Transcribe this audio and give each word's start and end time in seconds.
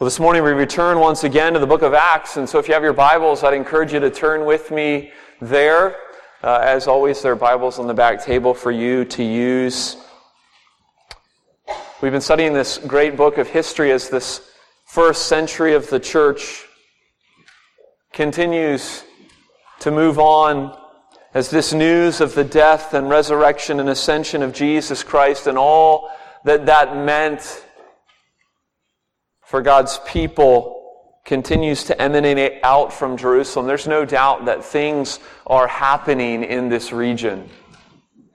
Well, 0.00 0.06
this 0.06 0.18
morning 0.18 0.42
we 0.42 0.50
return 0.50 0.98
once 0.98 1.22
again 1.22 1.52
to 1.52 1.60
the 1.60 1.68
book 1.68 1.82
of 1.82 1.94
Acts, 1.94 2.36
and 2.36 2.48
so 2.48 2.58
if 2.58 2.66
you 2.66 2.74
have 2.74 2.82
your 2.82 2.92
Bibles, 2.92 3.44
I'd 3.44 3.54
encourage 3.54 3.92
you 3.92 4.00
to 4.00 4.10
turn 4.10 4.44
with 4.44 4.72
me 4.72 5.12
there. 5.40 5.94
Uh, 6.42 6.58
as 6.64 6.88
always, 6.88 7.22
there 7.22 7.30
are 7.30 7.36
Bibles 7.36 7.78
on 7.78 7.86
the 7.86 7.94
back 7.94 8.20
table 8.20 8.54
for 8.54 8.72
you 8.72 9.04
to 9.04 9.22
use. 9.22 9.96
We've 12.02 12.10
been 12.10 12.20
studying 12.20 12.52
this 12.52 12.78
great 12.78 13.16
book 13.16 13.38
of 13.38 13.46
history 13.46 13.92
as 13.92 14.08
this 14.08 14.50
first 14.84 15.28
century 15.28 15.74
of 15.74 15.88
the 15.90 16.00
church 16.00 16.64
continues 18.12 19.04
to 19.78 19.92
move 19.92 20.18
on 20.18 20.76
as 21.34 21.50
this 21.50 21.72
news 21.72 22.20
of 22.20 22.34
the 22.34 22.42
death 22.42 22.94
and 22.94 23.08
resurrection 23.08 23.78
and 23.78 23.88
ascension 23.88 24.42
of 24.42 24.52
Jesus 24.52 25.04
Christ 25.04 25.46
and 25.46 25.56
all 25.56 26.10
that 26.42 26.66
that 26.66 26.96
meant 26.96 27.64
for 29.54 29.62
God's 29.62 30.00
people 30.04 31.14
continues 31.24 31.84
to 31.84 32.02
emanate 32.02 32.58
out 32.64 32.92
from 32.92 33.16
Jerusalem. 33.16 33.68
There's 33.68 33.86
no 33.86 34.04
doubt 34.04 34.46
that 34.46 34.64
things 34.64 35.20
are 35.46 35.68
happening 35.68 36.42
in 36.42 36.68
this 36.68 36.90
region. 36.90 37.48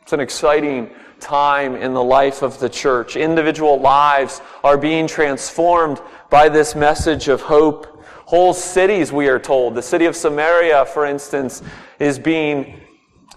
It's 0.02 0.14
an 0.14 0.22
exciting 0.22 0.90
time 1.20 1.76
in 1.76 1.94
the 1.94 2.02
life 2.02 2.42
of 2.42 2.58
the 2.62 2.70
church. 2.70 3.18
Individual 3.18 3.82
lives 3.82 4.40
are 4.64 4.78
being 4.78 5.08
transformed 5.08 6.00
by 6.30 6.48
this 6.48 6.74
message 6.74 7.28
of 7.28 7.42
hope. 7.42 8.02
Whole 8.24 8.54
cities, 8.54 9.12
we 9.12 9.28
are 9.28 9.40
told, 9.40 9.76
the 9.76 9.82
city 9.82 10.06
of 10.06 10.16
Samaria, 10.16 10.86
for 10.86 11.06
instance, 11.06 11.62
is 12.00 12.18
being 12.18 12.80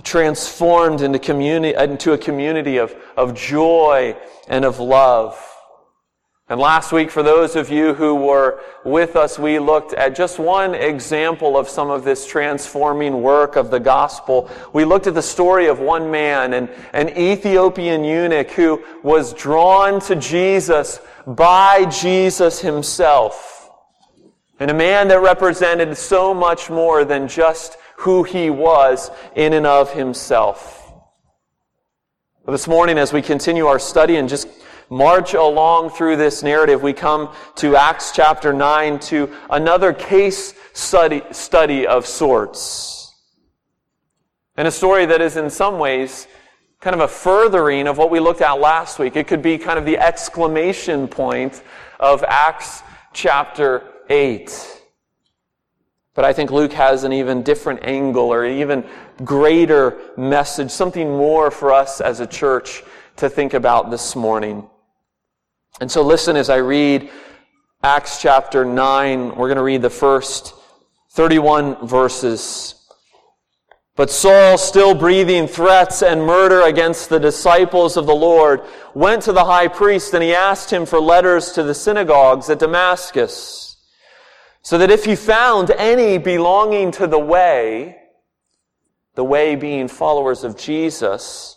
transformed 0.05 1.01
into, 1.01 1.19
communi- 1.19 1.77
into 1.77 2.13
a 2.13 2.19
community 2.19 2.77
of, 2.77 2.95
of 3.17 3.35
joy 3.35 4.17
and 4.47 4.65
of 4.65 4.79
love. 4.79 5.52
And 6.53 6.61
last 6.61 6.93
week, 6.93 7.11
for 7.11 7.23
those 7.23 7.57
of 7.57 7.71
you 7.71 7.95
who 7.95 8.15
were 8.15 8.61
with 8.85 9.17
us, 9.17 9.39
we 9.39 9.59
looked 9.59 9.95
at 9.95 10.15
just 10.15 10.39
one 10.39 10.75
example 10.75 11.57
of 11.57 11.67
some 11.67 11.89
of 11.89 12.05
this 12.05 12.27
transforming 12.27 13.23
work 13.23 13.57
of 13.57 13.71
the 13.71 13.81
gospel. 13.81 14.51
We 14.75 14.85
looked 14.85 15.07
at 15.07 15.15
the 15.15 15.23
story 15.23 15.69
of 15.69 15.79
one 15.79 16.11
man, 16.11 16.53
an, 16.53 16.69
an 16.93 17.09
Ethiopian 17.17 18.05
eunuch 18.05 18.51
who 18.51 18.85
was 19.03 19.33
drawn 19.33 19.99
to 20.01 20.15
Jesus 20.15 21.01
by 21.27 21.87
Jesus 21.87 22.61
himself. 22.61 23.71
And 24.61 24.71
a 24.71 24.75
man 24.75 25.09
that 25.09 25.23
represented 25.23 25.97
so 25.97 26.35
much 26.35 26.69
more 26.69 27.07
than 27.07 27.29
just 27.29 27.79
who 27.97 28.25
he 28.25 28.51
was 28.51 29.11
in 29.35 29.55
and 29.55 29.67
of 29.67 29.95
himself. 29.95 30.93
But 32.45 32.53
this 32.53 32.69
morning, 32.69 32.99
as 32.99 33.11
we 33.11 33.23
continue 33.23 33.65
our 33.69 33.79
study 33.79 34.17
and 34.17 34.29
just 34.29 34.49
march 34.91 35.35
along 35.35 35.91
through 35.91 36.17
this 36.17 36.43
narrative, 36.43 36.83
we 36.83 36.93
come 36.93 37.35
to 37.57 37.77
Acts 37.77 38.13
chapter 38.13 38.53
9 38.53 38.99
to 39.01 39.33
another 39.51 39.93
case 39.93 40.55
study, 40.73 41.23
study 41.31 41.87
of 41.87 42.07
sorts. 42.07 43.15
And 44.57 44.69
a 44.69 44.71
story 44.71 45.07
that 45.07 45.21
is 45.21 45.37
in 45.37 45.49
some 45.51 45.79
ways 45.79 46.27
kind 46.81 46.95
of 46.95 47.01
a 47.01 47.09
furthering 47.09 47.87
of 47.87 47.97
what 47.97 48.11
we 48.11 48.19
looked 48.19 48.41
at 48.41 48.55
last 48.55 48.99
week. 48.99 49.15
It 49.15 49.29
could 49.29 49.41
be 49.41 49.57
kind 49.57 49.79
of 49.79 49.85
the 49.85 49.99
exclamation 49.99 51.07
point 51.07 51.63
of 52.01 52.25
Acts 52.25 52.83
chapter 53.13 53.85
8. 54.11 54.83
But 56.15 56.25
I 56.25 56.33
think 56.33 56.51
Luke 56.51 56.73
has 56.73 57.05
an 57.05 57.13
even 57.13 57.43
different 57.43 57.85
angle 57.85 58.33
or 58.33 58.45
even 58.45 58.85
greater 59.25 59.99
message, 60.17 60.71
something 60.71 61.09
more 61.09 61.51
for 61.51 61.73
us 61.73 62.01
as 62.01 62.21
a 62.21 62.27
church 62.27 62.83
to 63.17 63.31
think 63.31 63.55
about 63.55 63.91
this 63.91 64.15
morning. 64.17 64.69
And 65.83 65.91
so 65.91 66.03
listen 66.03 66.37
as 66.37 66.49
I 66.49 66.59
read 66.59 67.11
Acts 67.83 68.23
chapter 68.23 68.65
9. 68.65 69.35
We're 69.35 69.49
going 69.49 69.57
to 69.57 69.65
read 69.65 69.83
the 69.83 69.91
first 69.91 70.55
31 71.11 71.89
verses. 71.89 72.77
But 73.97 74.09
Saul, 74.09 74.59
still 74.59 74.95
breathing 74.95 75.49
threats 75.49 76.01
and 76.01 76.25
murder 76.25 76.63
against 76.63 77.09
the 77.09 77.19
disciples 77.19 77.97
of 77.97 78.07
the 78.07 78.15
Lord, 78.15 78.61
went 78.95 79.25
to 79.25 79.33
the 79.33 79.45
high 79.45 79.67
priest 79.67 80.15
and 80.15 80.23
he 80.23 80.33
asked 80.33 80.73
him 80.73 80.87
for 80.87 81.01
letters 81.01 81.51
to 81.55 81.65
the 81.65 81.75
synagogues 81.75 82.49
at 82.49 82.61
Damascus, 82.61 83.77
so 84.63 84.79
that 84.79 84.93
if 84.93 85.05
he 85.05 85.17
found 85.17 85.73
any 85.73 86.17
belonging 86.17 86.93
to 86.93 87.09
the 87.09 87.19
way, 87.19 87.97
the 89.17 89.25
way 89.25 89.57
being 89.57 89.89
followers 89.89 90.45
of 90.45 90.57
Jesus, 90.57 91.57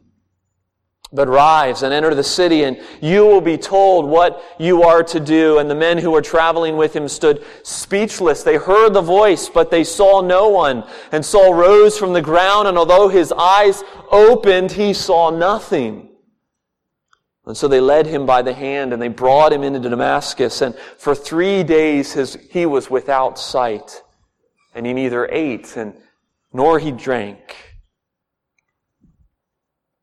But 1.13 1.27
rise 1.27 1.83
and 1.83 1.93
enter 1.93 2.15
the 2.15 2.23
city, 2.23 2.63
and 2.63 2.79
you 3.01 3.25
will 3.25 3.41
be 3.41 3.57
told 3.57 4.05
what 4.05 4.41
you 4.57 4.83
are 4.83 5.03
to 5.03 5.19
do. 5.19 5.59
And 5.59 5.69
the 5.69 5.75
men 5.75 5.97
who 5.97 6.11
were 6.11 6.21
traveling 6.21 6.77
with 6.77 6.95
him 6.95 7.09
stood 7.09 7.43
speechless. 7.63 8.43
They 8.43 8.55
heard 8.55 8.93
the 8.93 9.01
voice, 9.01 9.49
but 9.49 9.71
they 9.71 9.83
saw 9.83 10.21
no 10.21 10.47
one. 10.47 10.85
And 11.11 11.25
Saul 11.25 11.53
rose 11.53 11.97
from 11.97 12.13
the 12.13 12.21
ground, 12.21 12.69
and 12.69 12.77
although 12.77 13.09
his 13.09 13.33
eyes 13.33 13.83
opened, 14.09 14.71
he 14.71 14.93
saw 14.93 15.29
nothing. 15.31 16.07
And 17.45 17.57
so 17.57 17.67
they 17.67 17.81
led 17.81 18.05
him 18.05 18.25
by 18.25 18.41
the 18.41 18.53
hand, 18.53 18.93
and 18.93 19.01
they 19.01 19.09
brought 19.09 19.51
him 19.51 19.63
into 19.63 19.79
Damascus. 19.79 20.61
And 20.61 20.75
for 20.97 21.13
three 21.13 21.63
days 21.63 22.13
his, 22.13 22.37
he 22.51 22.65
was 22.65 22.89
without 22.89 23.37
sight, 23.37 24.01
and 24.73 24.85
he 24.85 24.93
neither 24.93 25.27
ate 25.27 25.75
and 25.75 25.93
nor 26.53 26.79
he 26.79 26.91
drank. 26.91 27.70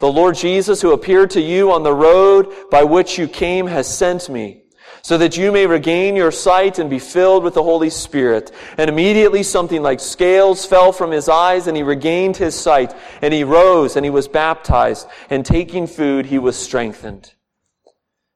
the 0.00 0.10
Lord 0.10 0.34
Jesus, 0.34 0.82
who 0.82 0.92
appeared 0.92 1.30
to 1.30 1.40
you 1.40 1.72
on 1.72 1.82
the 1.82 1.94
road 1.94 2.52
by 2.70 2.84
which 2.84 3.18
you 3.18 3.28
came, 3.28 3.66
has 3.66 3.86
sent 3.86 4.28
me, 4.28 4.62
so 5.02 5.18
that 5.18 5.36
you 5.36 5.52
may 5.52 5.66
regain 5.66 6.16
your 6.16 6.30
sight 6.30 6.78
and 6.78 6.90
be 6.90 6.98
filled 6.98 7.44
with 7.44 7.54
the 7.54 7.62
Holy 7.62 7.90
Spirit. 7.90 8.50
And 8.76 8.88
immediately 8.88 9.42
something 9.42 9.82
like 9.82 10.00
scales 10.00 10.66
fell 10.66 10.92
from 10.92 11.10
his 11.10 11.28
eyes, 11.28 11.66
and 11.66 11.76
he 11.76 11.82
regained 11.82 12.36
his 12.36 12.58
sight. 12.58 12.94
And 13.22 13.32
he 13.32 13.44
rose, 13.44 13.96
and 13.96 14.04
he 14.04 14.10
was 14.10 14.28
baptized. 14.28 15.06
And 15.30 15.44
taking 15.44 15.86
food, 15.86 16.26
he 16.26 16.38
was 16.38 16.56
strengthened. 16.56 17.34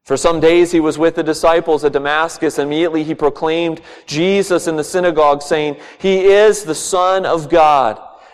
For 0.09 0.17
some 0.17 0.41
days 0.41 0.73
he 0.73 0.81
was 0.81 0.97
with 0.97 1.17
the 1.17 1.23
disciples 1.23 1.85
at 1.85 1.93
Damascus. 1.93 2.59
Immediately 2.59 3.05
he 3.05 3.15
proclaimed 3.15 3.83
Jesus 4.07 4.67
in 4.67 4.77
the 4.77 4.83
synagogue, 4.83 5.43
saying, 5.43 5.77
He 5.99 6.25
is 6.25 6.65
the 6.65 6.75
Son 6.75 7.27
of 7.27 7.51
God. 7.51 8.01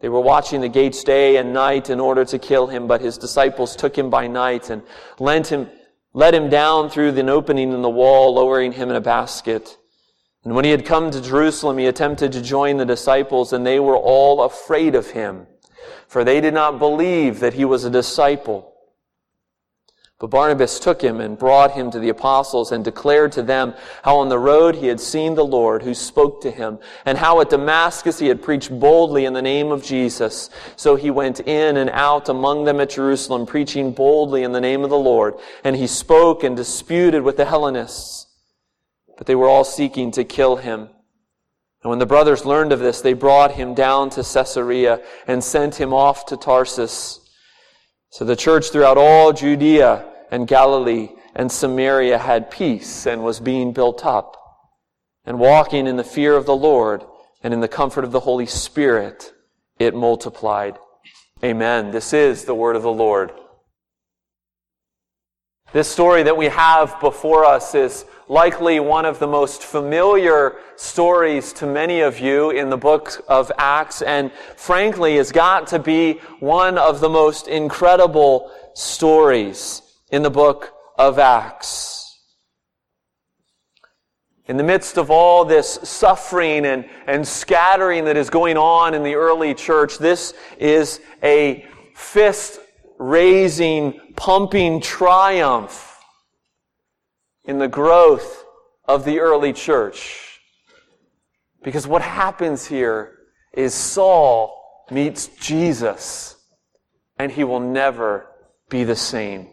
They 0.00 0.08
were 0.08 0.20
watching 0.20 0.60
the 0.60 0.68
gates 0.68 1.02
day 1.02 1.36
and 1.36 1.52
night 1.52 1.90
in 1.90 2.00
order 2.00 2.24
to 2.26 2.38
kill 2.38 2.66
him, 2.66 2.86
but 2.86 3.00
his 3.00 3.16
disciples 3.16 3.74
took 3.74 3.96
him 3.96 4.10
by 4.10 4.26
night 4.26 4.70
and 4.70 4.82
lent 5.18 5.48
him 5.48 5.70
let 6.16 6.32
him 6.32 6.48
down 6.48 6.88
through 6.88 7.10
an 7.10 7.28
opening 7.28 7.74
in 7.74 7.82
the 7.82 7.90
wall, 7.90 8.32
lowering 8.32 8.72
him 8.72 8.88
in 8.88 8.96
a 8.96 9.02
basket. 9.02 9.76
And 10.44 10.54
when 10.54 10.64
he 10.64 10.70
had 10.70 10.86
come 10.86 11.10
to 11.10 11.20
Jerusalem, 11.20 11.76
he 11.76 11.84
attempted 11.84 12.32
to 12.32 12.40
join 12.40 12.78
the 12.78 12.86
disciples, 12.86 13.52
and 13.52 13.66
they 13.66 13.78
were 13.78 13.98
all 13.98 14.42
afraid 14.42 14.94
of 14.94 15.10
him, 15.10 15.46
for 16.08 16.24
they 16.24 16.40
did 16.40 16.54
not 16.54 16.78
believe 16.78 17.40
that 17.40 17.52
he 17.52 17.66
was 17.66 17.84
a 17.84 17.90
disciple. 17.90 18.75
But 20.18 20.28
Barnabas 20.28 20.80
took 20.80 21.02
him 21.02 21.20
and 21.20 21.38
brought 21.38 21.72
him 21.72 21.90
to 21.90 21.98
the 21.98 22.08
apostles 22.08 22.72
and 22.72 22.82
declared 22.82 23.32
to 23.32 23.42
them 23.42 23.74
how 24.02 24.16
on 24.16 24.30
the 24.30 24.38
road 24.38 24.76
he 24.76 24.86
had 24.86 24.98
seen 24.98 25.34
the 25.34 25.44
Lord 25.44 25.82
who 25.82 25.92
spoke 25.92 26.40
to 26.40 26.50
him 26.50 26.78
and 27.04 27.18
how 27.18 27.42
at 27.42 27.50
Damascus 27.50 28.18
he 28.18 28.28
had 28.28 28.42
preached 28.42 28.70
boldly 28.80 29.26
in 29.26 29.34
the 29.34 29.42
name 29.42 29.70
of 29.70 29.84
Jesus. 29.84 30.48
So 30.74 30.96
he 30.96 31.10
went 31.10 31.40
in 31.40 31.76
and 31.76 31.90
out 31.90 32.30
among 32.30 32.64
them 32.64 32.80
at 32.80 32.90
Jerusalem 32.90 33.44
preaching 33.44 33.92
boldly 33.92 34.42
in 34.42 34.52
the 34.52 34.60
name 34.60 34.84
of 34.84 34.90
the 34.90 34.96
Lord. 34.96 35.34
And 35.64 35.76
he 35.76 35.86
spoke 35.86 36.42
and 36.42 36.56
disputed 36.56 37.22
with 37.22 37.36
the 37.36 37.44
Hellenists. 37.44 38.26
But 39.18 39.26
they 39.26 39.34
were 39.34 39.48
all 39.48 39.64
seeking 39.64 40.12
to 40.12 40.24
kill 40.24 40.56
him. 40.56 40.88
And 41.82 41.90
when 41.90 41.98
the 41.98 42.06
brothers 42.06 42.46
learned 42.46 42.72
of 42.72 42.80
this, 42.80 43.02
they 43.02 43.12
brought 43.12 43.52
him 43.52 43.74
down 43.74 44.08
to 44.10 44.22
Caesarea 44.22 45.02
and 45.26 45.44
sent 45.44 45.74
him 45.74 45.92
off 45.92 46.24
to 46.26 46.38
Tarsus. 46.38 47.20
So 48.10 48.24
the 48.24 48.36
church 48.36 48.70
throughout 48.70 48.98
all 48.98 49.32
Judea 49.32 50.04
and 50.30 50.48
Galilee 50.48 51.10
and 51.34 51.50
Samaria 51.50 52.18
had 52.18 52.50
peace 52.50 53.06
and 53.06 53.22
was 53.22 53.40
being 53.40 53.72
built 53.72 54.04
up. 54.04 54.36
And 55.24 55.38
walking 55.38 55.86
in 55.86 55.96
the 55.96 56.04
fear 56.04 56.36
of 56.36 56.46
the 56.46 56.56
Lord 56.56 57.04
and 57.42 57.52
in 57.52 57.60
the 57.60 57.68
comfort 57.68 58.04
of 58.04 58.12
the 58.12 58.20
Holy 58.20 58.46
Spirit, 58.46 59.32
it 59.78 59.94
multiplied. 59.94 60.78
Amen. 61.44 61.90
This 61.90 62.12
is 62.12 62.44
the 62.44 62.54
word 62.54 62.76
of 62.76 62.82
the 62.82 62.92
Lord. 62.92 63.32
This 65.72 65.88
story 65.88 66.22
that 66.22 66.36
we 66.36 66.46
have 66.46 66.98
before 67.00 67.44
us 67.44 67.74
is 67.74 68.04
likely 68.28 68.78
one 68.78 69.04
of 69.04 69.18
the 69.18 69.26
most 69.26 69.64
familiar 69.64 70.56
stories 70.76 71.52
to 71.54 71.66
many 71.66 72.00
of 72.00 72.20
you 72.20 72.50
in 72.50 72.70
the 72.70 72.76
book 72.76 73.24
of 73.28 73.50
Acts, 73.58 74.00
and 74.00 74.30
frankly 74.56 75.16
has 75.16 75.32
got 75.32 75.66
to 75.68 75.80
be 75.80 76.14
one 76.38 76.78
of 76.78 77.00
the 77.00 77.08
most 77.08 77.48
incredible 77.48 78.50
stories 78.74 79.82
in 80.10 80.22
the 80.22 80.30
book 80.30 80.72
of 80.98 81.18
Acts. 81.18 82.16
In 84.46 84.56
the 84.56 84.64
midst 84.64 84.96
of 84.96 85.10
all 85.10 85.44
this 85.44 85.80
suffering 85.82 86.64
and, 86.64 86.88
and 87.08 87.26
scattering 87.26 88.04
that 88.04 88.16
is 88.16 88.30
going 88.30 88.56
on 88.56 88.94
in 88.94 89.02
the 89.02 89.16
early 89.16 89.52
church, 89.52 89.98
this 89.98 90.32
is 90.58 91.00
a 91.24 91.66
fist 91.96 92.60
raising, 92.98 94.00
pumping 94.16 94.80
triumph 94.80 95.98
in 97.44 97.58
the 97.58 97.68
growth 97.68 98.44
of 98.84 99.04
the 99.04 99.20
early 99.20 99.52
church. 99.52 100.40
Because 101.62 101.86
what 101.86 102.02
happens 102.02 102.66
here 102.66 103.18
is 103.52 103.74
Saul 103.74 104.84
meets 104.90 105.28
Jesus 105.40 106.36
and 107.18 107.32
he 107.32 107.44
will 107.44 107.60
never 107.60 108.28
be 108.68 108.84
the 108.84 108.96
same. 108.96 109.48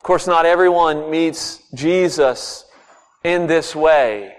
Of 0.00 0.02
course, 0.02 0.26
not 0.26 0.46
everyone 0.46 1.10
meets 1.10 1.62
Jesus 1.74 2.64
in 3.24 3.46
this 3.46 3.74
way. 3.74 4.34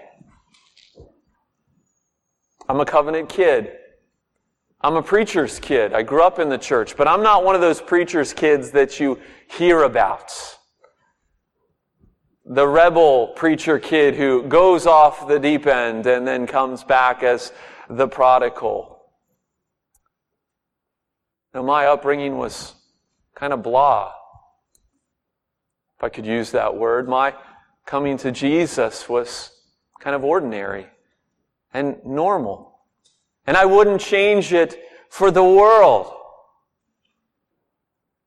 I'm 2.68 2.80
a 2.80 2.84
covenant 2.84 3.28
kid. 3.28 3.72
I'm 4.80 4.94
a 4.94 5.02
preacher's 5.02 5.58
kid. 5.58 5.92
I 5.92 6.02
grew 6.02 6.22
up 6.22 6.38
in 6.38 6.48
the 6.48 6.58
church, 6.58 6.96
but 6.96 7.08
I'm 7.08 7.22
not 7.22 7.44
one 7.44 7.54
of 7.54 7.60
those 7.60 7.80
preacher's 7.80 8.32
kids 8.32 8.70
that 8.72 9.00
you 9.00 9.18
hear 9.48 9.82
about 9.82 10.32
the 12.48 12.66
rebel 12.66 13.28
preacher 13.28 13.78
kid 13.78 14.14
who 14.14 14.42
goes 14.44 14.86
off 14.86 15.28
the 15.28 15.38
deep 15.38 15.66
end 15.66 16.06
and 16.06 16.26
then 16.26 16.46
comes 16.46 16.82
back 16.82 17.22
as 17.22 17.52
the 17.90 18.08
prodigal. 18.08 19.02
Now, 21.52 21.62
my 21.62 21.86
upbringing 21.86 22.38
was 22.38 22.74
kind 23.34 23.52
of 23.52 23.62
blah, 23.62 24.12
if 25.98 26.04
I 26.04 26.08
could 26.08 26.24
use 26.24 26.52
that 26.52 26.74
word. 26.74 27.06
My 27.06 27.34
coming 27.84 28.16
to 28.18 28.32
Jesus 28.32 29.08
was 29.08 29.50
kind 30.00 30.16
of 30.16 30.24
ordinary 30.24 30.86
and 31.74 31.98
normal. 32.04 32.67
And 33.48 33.56
I 33.56 33.64
wouldn't 33.64 34.02
change 34.02 34.52
it 34.52 34.78
for 35.08 35.30
the 35.30 35.42
world. 35.42 36.12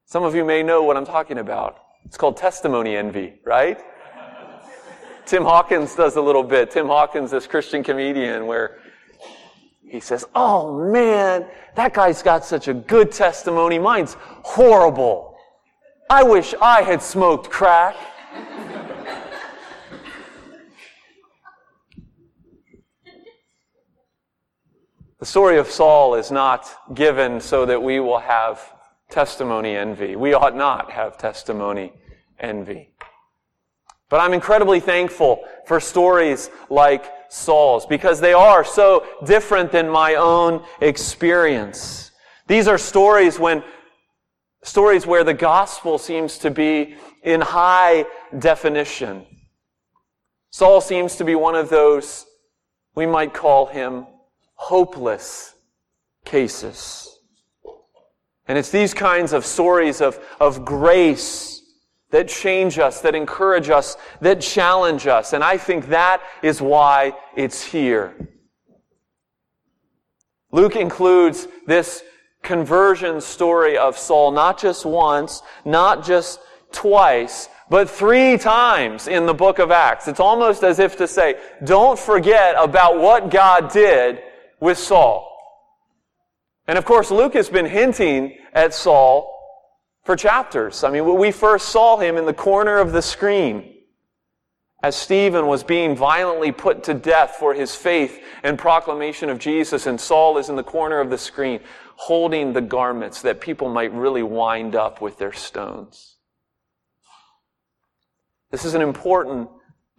Some 0.06 0.24
of 0.24 0.34
you 0.34 0.44
may 0.44 0.64
know 0.64 0.82
what 0.82 0.98
I'm 0.98 1.06
talking 1.06 1.38
about. 1.38 1.78
It's 2.06 2.18
called 2.18 2.38
testimony 2.38 2.96
envy, 2.98 3.36
right? 3.46 3.80
Tim 5.28 5.44
Hawkins 5.44 5.96
does 5.96 6.16
a 6.16 6.22
little 6.22 6.42
bit. 6.42 6.72
Tim 6.72 6.88
Hawkins, 6.88 7.30
this 7.30 7.46
Christian 7.46 7.84
comedian, 7.84 8.48
where 8.48 8.80
he 9.88 10.00
says, 10.00 10.26
Oh 10.34 10.92
man, 10.92 11.46
that 11.76 11.94
guy's 11.94 12.24
got 12.24 12.44
such 12.44 12.68
a 12.68 12.74
good 12.74 13.12
testimony. 13.12 13.78
Mine's 13.78 14.18
horrible. 14.20 15.38
I 16.10 16.24
wish 16.24 16.56
I 16.60 16.82
had 16.82 17.04
smoked 17.04 17.48
crack. 17.48 17.96
The 25.22 25.28
story 25.28 25.60
of 25.60 25.70
Saul 25.70 26.16
is 26.16 26.32
not 26.32 26.68
given 26.96 27.40
so 27.40 27.64
that 27.68 27.82
we 27.82 28.00
will 28.00 28.18
have 28.18 28.60
testimony 29.12 29.76
envy. 29.76 30.16
We 30.16 30.34
ought 30.34 30.56
not 30.56 30.90
have 30.90 31.16
testimony 31.16 31.94
envy. 32.40 32.90
But 34.10 34.20
I'm 34.20 34.34
incredibly 34.34 34.80
thankful 34.80 35.44
for 35.68 35.80
stories 35.80 36.50
like 36.72 37.06
Saul's 37.30 37.86
because 37.86 38.20
they 38.20 38.34
are 38.34 38.66
so 38.66 39.06
different 39.24 39.72
than 39.72 39.88
my 39.88 40.16
own 40.16 40.66
experience. 40.82 42.10
These 42.48 42.68
are 42.68 42.80
stories 42.80 43.38
when 43.38 43.64
stories 44.64 45.06
where 45.06 45.24
the 45.24 45.36
gospel 45.36 46.00
seems 46.00 46.40
to 46.40 46.50
be 46.50 46.96
in 47.22 47.42
high 47.42 48.06
definition. 48.40 49.28
Saul 50.50 50.82
seems 50.82 51.16
to 51.18 51.24
be 51.24 51.36
one 51.36 51.54
of 51.54 51.70
those 51.70 52.26
we 52.96 53.06
might 53.06 53.36
call 53.36 53.68
him 53.68 54.08
hopeless 54.62 55.56
cases. 56.24 57.20
And 58.48 58.60
it's 58.60 58.70
these 58.70 58.94
kinds 58.94 59.34
of 59.34 59.44
stories 59.44 60.02
of, 60.02 60.20
of 60.40 60.64
grace 60.64 61.64
that 62.12 62.28
change 62.28 62.78
us, 62.78 63.02
that 63.02 63.16
encourage 63.16 63.72
us, 63.72 63.98
that 64.20 64.40
challenge 64.40 65.08
us. 65.08 65.34
And 65.34 65.44
I 65.44 65.58
think 65.58 65.88
that 65.88 66.22
is 66.44 66.62
why 66.62 67.14
it's 67.36 67.64
here. 67.64 68.14
Luke 70.52 70.76
includes 70.76 71.48
this 71.66 72.04
conversion 72.44 73.20
story 73.20 73.80
of 73.80 73.98
Saul 73.98 74.30
not 74.30 74.60
just 74.60 74.86
once, 74.86 75.42
not 75.66 76.06
just 76.06 76.40
twice, 76.72 77.50
but 77.68 77.90
three 77.90 78.38
times 78.38 79.08
in 79.08 79.26
the 79.26 79.34
book 79.34 79.58
of 79.58 79.72
Acts. 79.72 80.08
It's 80.08 80.20
almost 80.20 80.64
as 80.64 80.78
if 80.78 80.98
to 80.98 81.08
say, 81.08 81.40
don't 81.64 81.98
forget 81.98 82.54
about 82.60 83.00
what 83.00 83.32
God 83.32 83.72
did 83.72 84.22
with 84.62 84.78
Saul. 84.78 85.28
And 86.68 86.78
of 86.78 86.86
course, 86.86 87.12
Luke 87.12 87.34
has 87.34 87.50
been 87.50 87.66
hinting 87.66 88.38
at 88.54 88.74
Saul 88.74 89.28
for 90.06 90.16
chapters. 90.16 90.86
I 90.86 90.92
mean, 90.92 91.04
we 91.18 91.32
first 91.32 91.70
saw 91.70 91.98
him 91.98 92.16
in 92.16 92.26
the 92.26 92.34
corner 92.34 92.78
of 92.78 92.94
the 92.94 93.02
screen 93.02 93.74
as 94.84 94.96
Stephen 94.96 95.48
was 95.48 95.64
being 95.64 95.96
violently 95.96 96.52
put 96.52 96.84
to 96.84 96.94
death 96.94 97.36
for 97.38 97.54
his 97.54 97.76
faith 97.76 98.20
and 98.44 98.58
proclamation 98.58 99.30
of 99.30 99.38
Jesus, 99.38 99.86
and 99.86 100.00
Saul 100.00 100.38
is 100.38 100.50
in 100.50 100.56
the 100.56 100.64
corner 100.64 101.00
of 101.00 101.10
the 101.10 101.18
screen 101.18 101.60
holding 101.96 102.54
the 102.54 102.62
garments 102.62 103.22
that 103.22 103.42
people 103.42 103.70
might 103.70 103.94
really 103.94 104.24
wind 104.24 104.76
up 104.76 105.02
with 105.02 105.20
their 105.20 105.34
stones. 105.34 106.16
This 108.50 108.66
is 108.66 108.74
an 108.74 108.82
important 108.82 109.50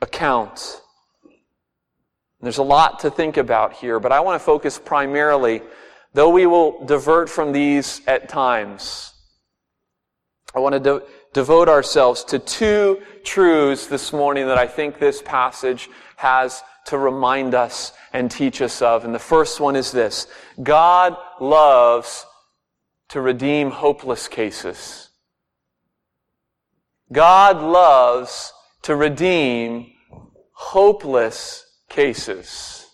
account. 0.00 0.80
There's 2.42 2.58
a 2.58 2.62
lot 2.62 3.00
to 3.00 3.10
think 3.10 3.36
about 3.36 3.72
here, 3.72 4.00
but 4.00 4.10
I 4.10 4.20
want 4.20 4.40
to 4.40 4.44
focus 4.44 4.78
primarily, 4.78 5.62
though 6.12 6.30
we 6.30 6.46
will 6.46 6.84
divert 6.84 7.30
from 7.30 7.52
these 7.52 8.00
at 8.06 8.28
times, 8.28 9.14
I 10.54 10.58
want 10.58 10.82
to, 10.82 11.02
devote 11.32 11.68
ourselves 11.68 12.24
to 12.24 12.38
two 12.38 13.00
truths 13.24 13.86
this 13.86 14.12
morning 14.12 14.46
that 14.46 14.58
I 14.58 14.66
think 14.66 14.98
this 14.98 15.22
passage 15.22 15.88
has 16.16 16.62
to 16.86 16.98
remind 16.98 17.54
us 17.54 17.92
and 18.12 18.30
teach 18.30 18.60
us 18.60 18.82
of. 18.82 19.04
And 19.04 19.14
the 19.14 19.18
first 19.18 19.60
one 19.60 19.76
is 19.76 19.92
this. 19.92 20.26
God 20.62 21.16
loves 21.40 22.26
to 23.08 23.20
redeem 23.20 23.70
hopeless 23.70 24.28
cases. 24.28 25.08
God 27.10 27.62
loves 27.62 28.52
to 28.82 28.96
redeem 28.96 29.92
hopeless 30.52 31.64
cases. 31.92 32.86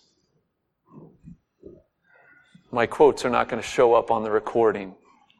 My 2.71 2.85
quotes 2.85 3.25
are 3.25 3.29
not 3.29 3.47
going 3.47 3.61
to 3.61 3.67
show 3.67 3.93
up 3.95 4.11
on 4.11 4.23
the 4.23 4.29
recording, 4.29 4.93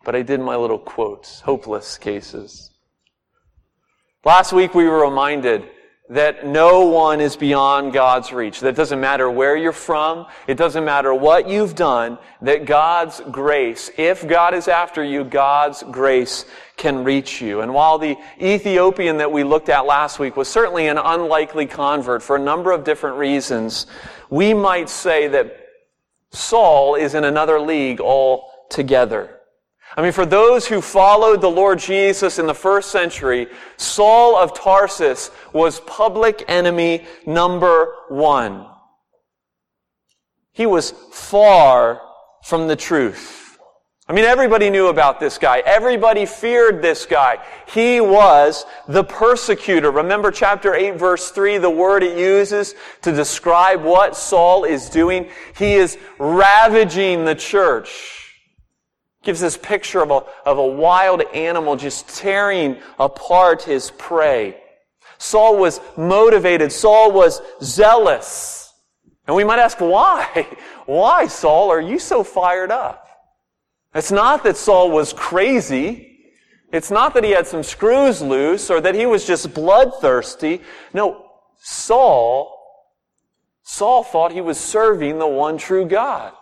but 0.03 0.15
I 0.15 0.21
did 0.21 0.39
my 0.39 0.55
little 0.55 0.79
quotes. 0.79 1.41
Hopeless 1.41 1.97
cases. 1.97 2.71
Last 4.23 4.53
week 4.53 4.73
we 4.73 4.85
were 4.85 5.03
reminded 5.03 5.69
that 6.09 6.43
no 6.43 6.85
one 6.87 7.21
is 7.21 7.35
beyond 7.35 7.93
God's 7.93 8.33
reach. 8.33 8.61
That 8.61 8.75
doesn't 8.75 8.99
matter 8.99 9.29
where 9.29 9.55
you're 9.55 9.71
from. 9.71 10.25
It 10.47 10.57
doesn't 10.57 10.83
matter 10.83 11.13
what 11.13 11.47
you've 11.47 11.75
done. 11.75 12.17
That 12.41 12.65
God's 12.65 13.21
grace, 13.31 13.91
if 13.95 14.27
God 14.27 14.55
is 14.55 14.67
after 14.67 15.03
you, 15.03 15.23
God's 15.23 15.83
grace 15.83 16.45
can 16.77 17.03
reach 17.03 17.41
you. 17.41 17.61
And 17.61 17.75
while 17.75 17.99
the 17.99 18.17
Ethiopian 18.41 19.17
that 19.17 19.31
we 19.31 19.43
looked 19.43 19.69
at 19.69 19.85
last 19.85 20.17
week 20.17 20.35
was 20.35 20.47
certainly 20.47 20.87
an 20.87 20.97
unlikely 20.97 21.67
convert 21.67 22.23
for 22.23 22.35
a 22.35 22.39
number 22.39 22.71
of 22.71 22.83
different 22.83 23.17
reasons, 23.17 23.85
we 24.31 24.53
might 24.53 24.89
say 24.89 25.27
that 25.27 25.67
Saul 26.31 26.95
is 26.95 27.13
in 27.13 27.23
another 27.23 27.59
league 27.59 28.01
altogether. 28.01 29.38
I 29.99 30.01
mean, 30.01 30.13
for 30.13 30.25
those 30.25 30.65
who 30.65 30.79
followed 30.79 31.41
the 31.41 31.51
Lord 31.51 31.77
Jesus 31.77 32.39
in 32.39 32.47
the 32.47 32.53
first 32.53 32.89
century, 32.89 33.47
Saul 33.75 34.37
of 34.37 34.53
Tarsus 34.53 35.29
was 35.51 35.81
public 35.81 36.45
enemy 36.47 37.05
number 37.25 37.95
one. 38.07 38.65
He 40.53 40.65
was 40.65 40.91
far 41.11 41.99
from 42.45 42.69
the 42.69 42.77
truth. 42.77 43.57
I 44.07 44.13
mean, 44.13 44.23
everybody 44.23 44.69
knew 44.69 44.87
about 44.87 45.19
this 45.19 45.37
guy. 45.37 45.59
Everybody 45.65 46.25
feared 46.25 46.81
this 46.81 47.05
guy. 47.05 47.43
He 47.67 47.99
was 47.99 48.65
the 48.87 49.03
persecutor. 49.03 49.91
Remember 49.91 50.31
chapter 50.31 50.73
8 50.73 50.95
verse 50.95 51.31
3, 51.31 51.57
the 51.57 51.69
word 51.69 52.03
it 52.03 52.17
uses 52.17 52.73
to 53.01 53.11
describe 53.11 53.83
what 53.83 54.15
Saul 54.15 54.63
is 54.63 54.87
doing? 54.87 55.29
He 55.57 55.73
is 55.73 55.97
ravaging 56.19 57.25
the 57.25 57.35
church. 57.35 58.18
Gives 59.23 59.39
this 59.39 59.57
picture 59.57 60.01
of 60.01 60.11
a, 60.11 60.23
of 60.45 60.57
a 60.57 60.65
wild 60.65 61.21
animal 61.33 61.75
just 61.75 62.07
tearing 62.07 62.77
apart 62.97 63.63
his 63.63 63.91
prey. 63.91 64.61
Saul 65.17 65.57
was 65.57 65.81
motivated. 65.97 66.71
Saul 66.71 67.11
was 67.11 67.41
zealous. 67.61 68.73
And 69.27 69.35
we 69.35 69.43
might 69.43 69.59
ask, 69.59 69.79
why? 69.79 70.47
Why, 70.85 71.27
Saul, 71.27 71.69
are 71.69 71.79
you 71.79 71.99
so 71.99 72.23
fired 72.23 72.71
up? 72.71 73.07
It's 73.93 74.11
not 74.11 74.43
that 74.43 74.57
Saul 74.57 74.89
was 74.89 75.13
crazy. 75.13 76.31
It's 76.71 76.89
not 76.89 77.13
that 77.13 77.23
he 77.23 77.29
had 77.29 77.45
some 77.45 77.61
screws 77.61 78.23
loose 78.23 78.71
or 78.71 78.81
that 78.81 78.95
he 78.95 79.05
was 79.05 79.27
just 79.27 79.53
bloodthirsty. 79.53 80.61
No, 80.95 81.27
Saul, 81.59 82.55
Saul 83.61 84.03
thought 84.03 84.31
he 84.31 84.41
was 84.41 84.59
serving 84.59 85.19
the 85.19 85.27
one 85.27 85.59
true 85.59 85.85
God. 85.85 86.33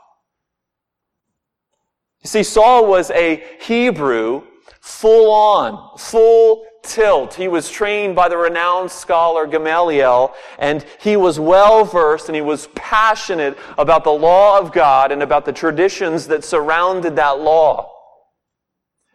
You 2.23 2.27
see, 2.27 2.43
Saul 2.43 2.87
was 2.87 3.11
a 3.11 3.43
Hebrew 3.61 4.43
full 4.81 5.31
on, 5.31 5.97
full 5.97 6.65
tilt. 6.83 7.33
He 7.33 7.47
was 7.47 7.69
trained 7.69 8.15
by 8.15 8.29
the 8.29 8.37
renowned 8.37 8.89
scholar 8.89 9.45
Gamaliel, 9.45 10.33
and 10.57 10.85
he 11.01 11.17
was 11.17 11.39
well 11.39 11.83
versed 11.83 12.29
and 12.29 12.35
he 12.35 12.41
was 12.41 12.67
passionate 12.67 13.57
about 13.77 14.03
the 14.03 14.11
law 14.11 14.57
of 14.59 14.71
God 14.71 15.11
and 15.11 15.21
about 15.21 15.45
the 15.45 15.53
traditions 15.53 16.27
that 16.27 16.43
surrounded 16.43 17.15
that 17.17 17.39
law. 17.39 17.93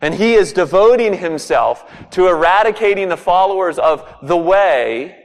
And 0.01 0.15
he 0.15 0.35
is 0.35 0.53
devoting 0.53 1.15
himself 1.15 1.91
to 2.11 2.27
eradicating 2.27 3.09
the 3.09 3.17
followers 3.17 3.79
of 3.79 4.07
the 4.23 4.37
way, 4.37 5.17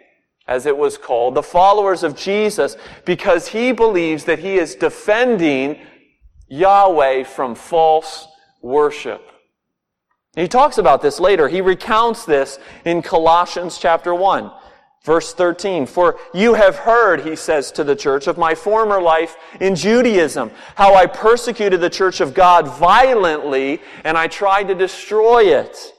as 0.47 0.65
it 0.65 0.77
was 0.77 0.97
called, 0.97 1.35
the 1.35 1.43
followers 1.43 2.03
of 2.03 2.15
Jesus, 2.15 2.77
because 3.03 3.47
he 3.47 3.71
believes 3.71 4.23
that 4.25 4.39
he 4.39 4.55
is 4.55 4.75
defending 4.75 5.79
Yahweh 6.49 7.23
from 7.23 7.55
false 7.55 8.27
worship. 8.61 9.21
he 10.35 10.47
talks 10.47 10.77
about 10.77 11.01
this 11.01 11.19
later. 11.19 11.47
He 11.47 11.61
recounts 11.61 12.25
this 12.25 12.59
in 12.85 13.01
Colossians 13.01 13.77
chapter 13.77 14.13
1, 14.13 14.51
verse 15.03 15.33
13. 15.33 15.85
For 15.85 16.19
you 16.33 16.53
have 16.53 16.77
heard, 16.77 17.21
he 17.21 17.35
says 17.35 17.71
to 17.73 17.83
the 17.83 17.95
church, 17.95 18.27
of 18.27 18.37
my 18.37 18.55
former 18.55 19.01
life 19.01 19.35
in 19.59 19.75
Judaism, 19.75 20.51
how 20.75 20.95
I 20.95 21.05
persecuted 21.05 21.81
the 21.81 21.89
church 21.89 22.21
of 22.21 22.33
God 22.33 22.67
violently, 22.67 23.81
and 24.03 24.17
I 24.17 24.27
tried 24.27 24.67
to 24.67 24.75
destroy 24.75 25.45
it. 25.59 25.93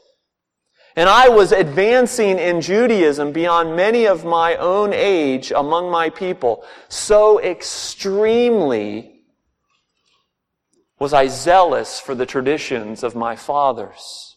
And 0.96 1.08
I 1.08 1.28
was 1.28 1.52
advancing 1.52 2.38
in 2.38 2.60
Judaism 2.60 3.30
beyond 3.32 3.76
many 3.76 4.06
of 4.06 4.24
my 4.24 4.56
own 4.56 4.92
age 4.92 5.52
among 5.52 5.90
my 5.90 6.10
people, 6.10 6.64
so 6.88 7.40
extremely 7.40 9.17
was 10.98 11.12
I 11.12 11.28
zealous 11.28 12.00
for 12.00 12.14
the 12.14 12.26
traditions 12.26 13.02
of 13.02 13.14
my 13.14 13.36
fathers. 13.36 14.36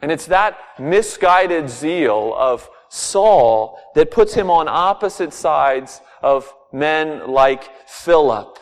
And 0.00 0.12
it's 0.12 0.26
that 0.26 0.58
misguided 0.78 1.68
zeal 1.68 2.34
of 2.36 2.68
Saul 2.88 3.78
that 3.94 4.10
puts 4.10 4.34
him 4.34 4.50
on 4.50 4.68
opposite 4.68 5.32
sides 5.32 6.00
of 6.22 6.52
men 6.72 7.30
like 7.30 7.88
Philip. 7.88 8.58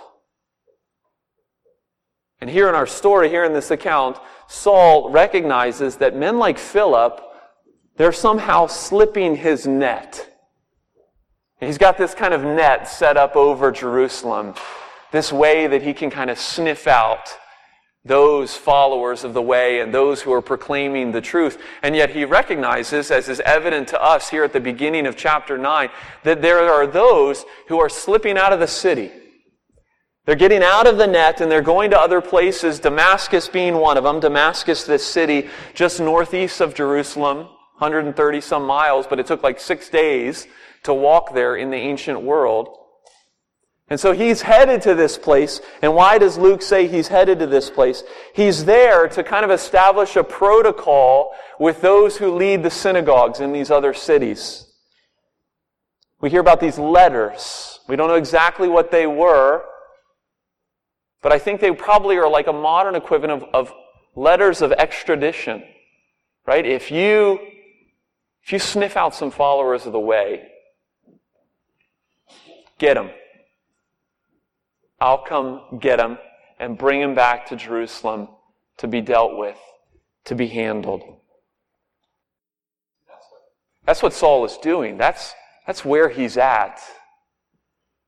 And 2.40 2.50
here 2.50 2.68
in 2.68 2.74
our 2.74 2.86
story, 2.86 3.28
here 3.28 3.44
in 3.44 3.52
this 3.52 3.70
account, 3.70 4.18
Saul 4.46 5.10
recognizes 5.10 5.96
that 5.96 6.14
men 6.14 6.38
like 6.38 6.58
Philip, 6.58 7.20
they're 7.96 8.12
somehow 8.12 8.66
slipping 8.66 9.36
his 9.36 9.66
net. 9.66 10.32
He's 11.60 11.78
got 11.78 11.96
this 11.96 12.14
kind 12.14 12.34
of 12.34 12.42
net 12.42 12.86
set 12.86 13.16
up 13.16 13.34
over 13.34 13.72
Jerusalem 13.72 14.54
this 15.12 15.32
way 15.32 15.66
that 15.66 15.82
he 15.82 15.94
can 15.94 16.10
kind 16.10 16.30
of 16.30 16.38
sniff 16.38 16.86
out 16.86 17.36
those 18.06 18.56
followers 18.56 19.24
of 19.24 19.34
the 19.34 19.42
way 19.42 19.80
and 19.80 19.92
those 19.92 20.22
who 20.22 20.32
are 20.32 20.42
proclaiming 20.42 21.10
the 21.10 21.20
truth. 21.20 21.60
And 21.82 21.96
yet 21.96 22.10
he 22.10 22.24
recognizes, 22.24 23.10
as 23.10 23.28
is 23.28 23.40
evident 23.40 23.88
to 23.88 24.02
us 24.02 24.30
here 24.30 24.44
at 24.44 24.52
the 24.52 24.60
beginning 24.60 25.06
of 25.06 25.16
chapter 25.16 25.58
9, 25.58 25.90
that 26.22 26.40
there 26.40 26.70
are 26.70 26.86
those 26.86 27.44
who 27.68 27.80
are 27.80 27.88
slipping 27.88 28.38
out 28.38 28.52
of 28.52 28.60
the 28.60 28.68
city. 28.68 29.10
They're 30.24 30.34
getting 30.34 30.62
out 30.62 30.86
of 30.86 30.98
the 30.98 31.06
net 31.06 31.40
and 31.40 31.50
they're 31.50 31.62
going 31.62 31.90
to 31.90 31.98
other 31.98 32.20
places, 32.20 32.80
Damascus 32.80 33.48
being 33.48 33.76
one 33.76 33.96
of 33.96 34.04
them. 34.04 34.20
Damascus, 34.20 34.84
this 34.84 35.06
city 35.06 35.48
just 35.74 36.00
northeast 36.00 36.60
of 36.60 36.74
Jerusalem, 36.74 37.38
130 37.78 38.40
some 38.40 38.64
miles, 38.64 39.06
but 39.06 39.20
it 39.20 39.26
took 39.26 39.42
like 39.42 39.60
six 39.60 39.88
days 39.88 40.46
to 40.82 40.94
walk 40.94 41.34
there 41.34 41.56
in 41.56 41.70
the 41.70 41.76
ancient 41.76 42.20
world. 42.22 42.76
And 43.88 44.00
so 44.00 44.12
he's 44.12 44.42
headed 44.42 44.82
to 44.82 44.94
this 44.94 45.16
place. 45.16 45.60
And 45.80 45.94
why 45.94 46.18
does 46.18 46.36
Luke 46.36 46.60
say 46.60 46.88
he's 46.88 47.08
headed 47.08 47.38
to 47.38 47.46
this 47.46 47.70
place? 47.70 48.02
He's 48.34 48.64
there 48.64 49.06
to 49.08 49.22
kind 49.22 49.44
of 49.44 49.50
establish 49.52 50.16
a 50.16 50.24
protocol 50.24 51.32
with 51.60 51.80
those 51.82 52.16
who 52.16 52.34
lead 52.34 52.64
the 52.64 52.70
synagogues 52.70 53.38
in 53.38 53.52
these 53.52 53.70
other 53.70 53.94
cities. 53.94 54.66
We 56.20 56.30
hear 56.30 56.40
about 56.40 56.60
these 56.60 56.78
letters. 56.78 57.78
We 57.86 57.94
don't 57.94 58.08
know 58.08 58.14
exactly 58.14 58.68
what 58.68 58.90
they 58.90 59.06
were, 59.06 59.64
but 61.22 61.30
I 61.32 61.38
think 61.38 61.60
they 61.60 61.70
probably 61.70 62.16
are 62.16 62.28
like 62.28 62.48
a 62.48 62.52
modern 62.52 62.96
equivalent 62.96 63.44
of, 63.44 63.48
of 63.54 63.72
letters 64.16 64.62
of 64.62 64.72
extradition. 64.72 65.62
Right? 66.44 66.66
If 66.66 66.90
you, 66.90 67.38
if 68.42 68.52
you 68.52 68.58
sniff 68.58 68.96
out 68.96 69.14
some 69.14 69.30
followers 69.30 69.86
of 69.86 69.92
the 69.92 70.00
way, 70.00 70.48
get 72.78 72.94
them. 72.94 73.10
I'll 75.00 75.24
come 75.24 75.78
get 75.80 76.00
him 76.00 76.18
and 76.58 76.78
bring 76.78 77.00
him 77.00 77.14
back 77.14 77.46
to 77.48 77.56
Jerusalem 77.56 78.28
to 78.78 78.88
be 78.88 79.00
dealt 79.00 79.36
with, 79.36 79.58
to 80.24 80.34
be 80.34 80.46
handled. 80.46 81.02
That's 83.84 84.02
what 84.02 84.12
Saul 84.12 84.44
is 84.44 84.56
doing. 84.58 84.98
That's, 84.98 85.32
that's 85.66 85.84
where 85.84 86.08
he's 86.08 86.36
at. 86.36 86.80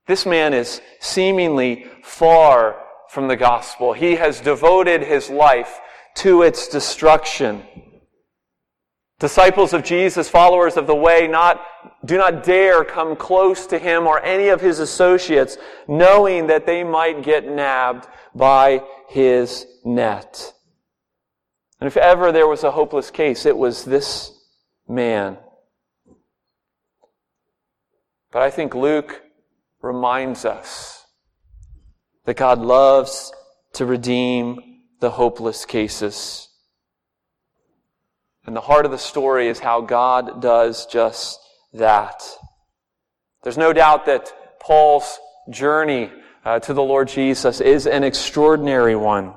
This 0.06 0.26
man 0.26 0.54
is 0.54 0.80
seemingly 1.00 1.86
far 2.02 2.82
from 3.10 3.28
the 3.28 3.36
gospel. 3.36 3.92
He 3.92 4.16
has 4.16 4.40
devoted 4.40 5.02
his 5.02 5.30
life 5.30 5.78
to 6.16 6.42
its 6.42 6.68
destruction. 6.68 7.62
Disciples 9.18 9.72
of 9.72 9.82
Jesus, 9.82 10.28
followers 10.28 10.76
of 10.76 10.86
the 10.86 10.94
way, 10.94 11.26
not, 11.26 11.60
do 12.04 12.16
not 12.16 12.44
dare 12.44 12.84
come 12.84 13.16
close 13.16 13.66
to 13.66 13.78
him 13.78 14.06
or 14.06 14.22
any 14.22 14.48
of 14.48 14.60
his 14.60 14.78
associates, 14.78 15.58
knowing 15.88 16.46
that 16.46 16.66
they 16.66 16.84
might 16.84 17.24
get 17.24 17.44
nabbed 17.44 18.06
by 18.34 18.82
his 19.08 19.66
net. 19.84 20.52
And 21.80 21.88
if 21.88 21.96
ever 21.96 22.30
there 22.30 22.46
was 22.46 22.62
a 22.62 22.70
hopeless 22.70 23.10
case, 23.10 23.44
it 23.44 23.56
was 23.56 23.84
this 23.84 24.32
man. 24.88 25.38
But 28.30 28.42
I 28.42 28.50
think 28.50 28.74
Luke 28.74 29.22
reminds 29.80 30.44
us 30.44 31.06
that 32.24 32.36
God 32.36 32.60
loves 32.60 33.32
to 33.72 33.86
redeem 33.86 34.82
the 35.00 35.10
hopeless 35.10 35.64
cases. 35.64 36.47
And 38.48 38.56
the 38.56 38.62
heart 38.62 38.86
of 38.86 38.90
the 38.90 38.96
story 38.96 39.48
is 39.48 39.58
how 39.58 39.82
God 39.82 40.40
does 40.40 40.86
just 40.86 41.38
that. 41.74 42.22
There's 43.42 43.58
no 43.58 43.74
doubt 43.74 44.06
that 44.06 44.58
Paul's 44.58 45.18
journey 45.50 46.10
uh, 46.46 46.58
to 46.60 46.72
the 46.72 46.82
Lord 46.82 47.08
Jesus 47.08 47.60
is 47.60 47.86
an 47.86 48.04
extraordinary 48.04 48.96
one. 48.96 49.34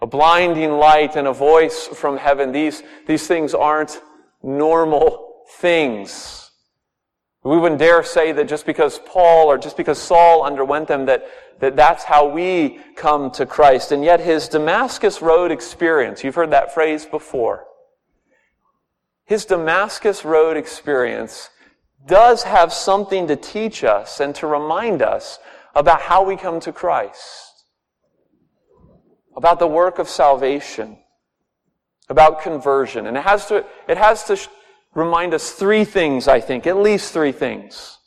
A 0.00 0.08
blinding 0.08 0.72
light 0.72 1.14
and 1.14 1.28
a 1.28 1.32
voice 1.32 1.86
from 1.86 2.16
heaven. 2.16 2.50
These, 2.50 2.82
these 3.06 3.28
things 3.28 3.54
aren't 3.54 4.02
normal 4.42 5.44
things. 5.58 6.50
We 7.44 7.56
wouldn't 7.58 7.78
dare 7.78 8.02
say 8.02 8.32
that 8.32 8.48
just 8.48 8.66
because 8.66 8.98
Paul 9.06 9.46
or 9.46 9.56
just 9.56 9.76
because 9.76 10.02
Saul 10.02 10.42
underwent 10.42 10.88
them, 10.88 11.06
that, 11.06 11.28
that 11.60 11.76
that's 11.76 12.02
how 12.02 12.26
we 12.26 12.80
come 12.96 13.30
to 13.30 13.46
Christ. 13.46 13.92
And 13.92 14.02
yet 14.02 14.18
his 14.18 14.48
Damascus 14.48 15.22
Road 15.22 15.52
experience, 15.52 16.24
you've 16.24 16.34
heard 16.34 16.50
that 16.50 16.74
phrase 16.74 17.06
before. 17.06 17.68
His 19.24 19.44
Damascus 19.44 20.24
Road 20.24 20.56
experience 20.56 21.50
does 22.06 22.42
have 22.42 22.72
something 22.72 23.26
to 23.28 23.36
teach 23.36 23.82
us 23.82 24.20
and 24.20 24.34
to 24.36 24.46
remind 24.46 25.00
us 25.00 25.38
about 25.74 26.02
how 26.02 26.22
we 26.24 26.36
come 26.36 26.60
to 26.60 26.72
Christ, 26.72 27.64
about 29.36 29.58
the 29.58 29.66
work 29.66 29.98
of 29.98 30.08
salvation, 30.08 30.98
about 32.08 32.42
conversion. 32.42 33.06
And 33.06 33.16
it 33.16 33.22
has 33.22 33.46
to, 33.46 33.64
it 33.88 33.96
has 33.96 34.24
to 34.24 34.38
remind 34.94 35.32
us 35.32 35.52
three 35.52 35.84
things, 35.84 36.28
I 36.28 36.40
think, 36.40 36.66
at 36.66 36.76
least 36.76 37.12
three 37.12 37.32
things. 37.32 37.98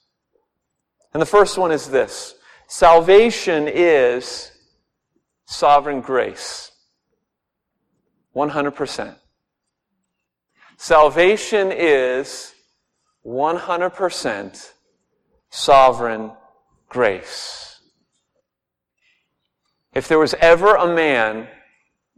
And 1.14 1.22
the 1.22 1.26
first 1.26 1.58
one 1.58 1.72
is 1.72 1.90
this 1.90 2.36
salvation 2.68 3.68
is 3.68 4.52
sovereign 5.46 6.02
grace. 6.02 6.72
100%. 8.36 9.16
Salvation 10.78 11.72
is 11.72 12.54
100% 13.26 14.72
sovereign 15.50 16.32
grace. 16.88 17.80
If 19.94 20.08
there 20.08 20.20
was 20.20 20.36
ever 20.36 20.76
a 20.76 20.94
man 20.94 21.48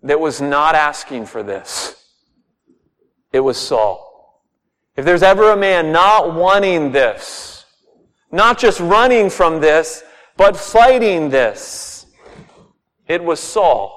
that 0.03 0.19
was 0.19 0.41
not 0.41 0.75
asking 0.75 1.25
for 1.25 1.41
this, 1.41 1.95
it 3.31 3.39
was 3.39 3.57
Saul. 3.57 4.43
If 4.97 5.05
there's 5.05 5.23
ever 5.23 5.51
a 5.51 5.57
man 5.57 5.93
not 5.93 6.35
wanting 6.35 6.91
this, 6.91 7.65
not 8.31 8.59
just 8.59 8.81
running 8.81 9.29
from 9.29 9.61
this, 9.61 10.03
but 10.35 10.57
fighting 10.57 11.29
this, 11.29 12.05
it 13.07 13.23
was 13.23 13.39
Saul. 13.39 13.95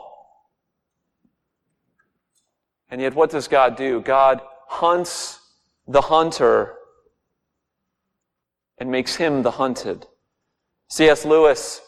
And 2.89 3.01
yet, 3.01 3.15
what 3.15 3.31
does 3.31 3.49
God 3.49 3.77
do? 3.77 4.01
God 4.01 4.41
hunts 4.73 5.39
the 5.87 6.01
hunter 6.01 6.75
and 8.79 8.91
makes 8.91 9.17
him 9.17 9.43
the 9.43 9.51
hunted. 9.51 10.07
C.S. 10.89 11.25
Lewis, 11.25 11.83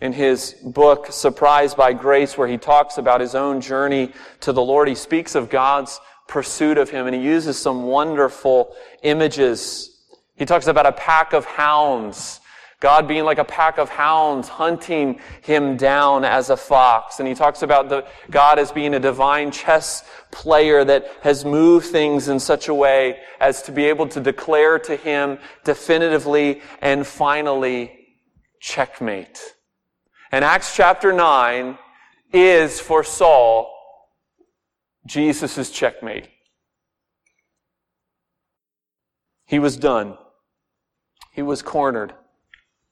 in 0.00 0.12
his 0.12 0.54
book, 0.64 1.12
Surprised 1.12 1.76
by 1.76 1.92
Grace, 1.92 2.38
where 2.38 2.48
he 2.48 2.56
talks 2.56 2.96
about 2.96 3.20
his 3.20 3.34
own 3.34 3.60
journey 3.60 4.12
to 4.40 4.52
the 4.52 4.62
Lord, 4.62 4.88
he 4.88 4.94
speaks 4.94 5.34
of 5.34 5.50
God's 5.50 6.00
pursuit 6.28 6.78
of 6.78 6.88
him. 6.88 7.06
And 7.06 7.14
he 7.14 7.22
uses 7.22 7.58
some 7.58 7.84
wonderful 7.84 8.74
images. 9.02 10.06
He 10.34 10.46
talks 10.46 10.66
about 10.66 10.86
a 10.86 10.92
pack 10.92 11.34
of 11.34 11.44
hounds. 11.44 12.40
God 12.80 13.08
being 13.08 13.24
like 13.24 13.38
a 13.38 13.44
pack 13.44 13.78
of 13.78 13.88
hounds 13.88 14.48
hunting 14.48 15.20
him 15.42 15.76
down 15.76 16.24
as 16.24 16.48
a 16.48 16.56
fox. 16.56 17.18
And 17.18 17.28
he 17.28 17.34
talks 17.34 17.62
about 17.62 17.88
the, 17.88 18.06
God 18.30 18.60
as 18.60 18.70
being 18.70 18.94
a 18.94 19.00
divine 19.00 19.50
chess 19.50 20.04
player 20.30 20.84
that 20.84 21.10
has 21.22 21.44
moved 21.44 21.86
things 21.86 22.28
in 22.28 22.38
such 22.38 22.68
a 22.68 22.74
way 22.74 23.18
as 23.40 23.62
to 23.62 23.72
be 23.72 23.84
able 23.86 24.06
to 24.08 24.20
declare 24.20 24.78
to 24.78 24.94
him 24.94 25.38
definitively 25.64 26.62
and 26.80 27.04
finally 27.04 28.06
checkmate. 28.60 29.40
And 30.30 30.44
Acts 30.44 30.76
chapter 30.76 31.12
9 31.12 31.78
is 32.32 32.78
for 32.78 33.02
Saul 33.02 33.74
Jesus' 35.04 35.70
checkmate. 35.70 36.28
He 39.46 39.58
was 39.58 39.76
done. 39.76 40.16
He 41.32 41.42
was 41.42 41.62
cornered. 41.62 42.14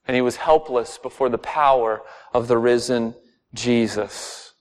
And 0.07 0.15
he 0.15 0.21
was 0.21 0.37
helpless 0.37 0.97
before 0.97 1.29
the 1.29 1.37
power 1.37 2.01
of 2.33 2.47
the 2.47 2.57
risen 2.57 3.13
Jesus. 3.53 4.53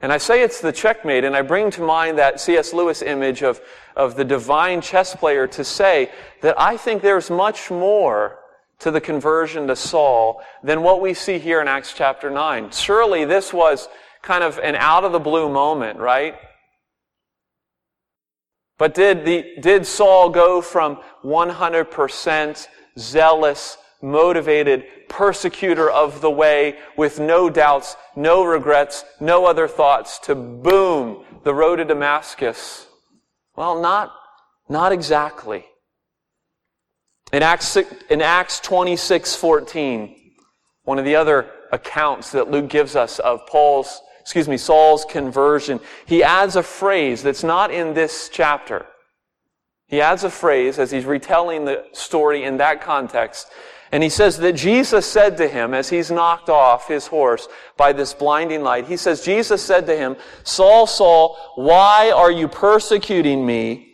And 0.00 0.12
I 0.12 0.18
say 0.18 0.42
it's 0.42 0.60
the 0.60 0.72
checkmate, 0.72 1.24
and 1.24 1.36
I 1.36 1.42
bring 1.42 1.70
to 1.72 1.82
mind 1.82 2.18
that 2.18 2.40
C.S. 2.40 2.72
Lewis 2.72 3.02
image 3.02 3.42
of, 3.42 3.60
of 3.96 4.16
the 4.16 4.24
divine 4.24 4.80
chess 4.80 5.14
player 5.14 5.46
to 5.48 5.64
say 5.64 6.10
that 6.40 6.58
I 6.58 6.76
think 6.76 7.02
there's 7.02 7.30
much 7.30 7.70
more 7.70 8.38
to 8.78 8.90
the 8.90 9.00
conversion 9.00 9.66
to 9.66 9.76
Saul 9.76 10.42
than 10.62 10.82
what 10.82 11.02
we 11.02 11.12
see 11.12 11.38
here 11.38 11.60
in 11.60 11.68
Acts 11.68 11.92
chapter 11.94 12.30
9. 12.30 12.70
Surely 12.70 13.26
this 13.26 13.52
was 13.52 13.88
kind 14.22 14.42
of 14.42 14.58
an 14.58 14.74
out 14.74 15.04
of 15.04 15.12
the 15.12 15.18
blue 15.18 15.50
moment, 15.50 15.98
right? 15.98 16.34
But 18.78 18.94
did, 18.94 19.26
the, 19.26 19.56
did 19.60 19.86
Saul 19.86 20.30
go 20.30 20.62
from 20.62 20.98
100% 21.22 22.66
zealous, 22.98 23.76
motivated 24.02 24.84
persecutor 25.08 25.90
of 25.90 26.20
the 26.20 26.30
way 26.30 26.78
with 26.96 27.20
no 27.20 27.50
doubts, 27.50 27.96
no 28.16 28.44
regrets, 28.44 29.04
no 29.20 29.46
other 29.46 29.68
thoughts 29.68 30.18
to 30.20 30.34
boom, 30.34 31.24
the 31.44 31.54
road 31.54 31.76
to 31.76 31.84
Damascus? 31.84 32.86
Well, 33.56 33.80
not, 33.80 34.14
not 34.68 34.92
exactly. 34.92 35.64
In 37.32 37.42
Acts, 37.42 37.76
in 37.76 38.22
Acts 38.22 38.60
26, 38.60 39.36
14, 39.36 40.16
one 40.84 40.98
of 40.98 41.04
the 41.04 41.16
other 41.16 41.50
accounts 41.72 42.32
that 42.32 42.50
Luke 42.50 42.68
gives 42.68 42.96
us 42.96 43.18
of 43.18 43.46
Paul's 43.46 44.00
excuse 44.20 44.48
me, 44.48 44.58
Saul's 44.58 45.04
conversion, 45.04 45.80
he 46.06 46.22
adds 46.22 46.54
a 46.54 46.62
phrase 46.62 47.22
that's 47.22 47.42
not 47.42 47.72
in 47.72 47.94
this 47.94 48.30
chapter. 48.32 48.86
He 49.88 50.00
adds 50.00 50.22
a 50.22 50.30
phrase 50.30 50.78
as 50.78 50.92
he's 50.92 51.04
retelling 51.04 51.64
the 51.64 51.86
story 51.92 52.44
in 52.44 52.58
that 52.58 52.80
context. 52.80 53.50
And 53.92 54.02
he 54.02 54.08
says 54.08 54.38
that 54.38 54.52
Jesus 54.52 55.04
said 55.04 55.36
to 55.38 55.48
him 55.48 55.74
as 55.74 55.88
he's 55.88 56.10
knocked 56.10 56.48
off 56.48 56.86
his 56.86 57.08
horse 57.08 57.48
by 57.76 57.92
this 57.92 58.14
blinding 58.14 58.62
light, 58.62 58.86
he 58.86 58.96
says, 58.96 59.24
Jesus 59.24 59.62
said 59.62 59.86
to 59.86 59.96
him, 59.96 60.16
Saul, 60.44 60.86
Saul, 60.86 61.36
why 61.56 62.12
are 62.14 62.30
you 62.30 62.46
persecuting 62.46 63.44
me? 63.44 63.88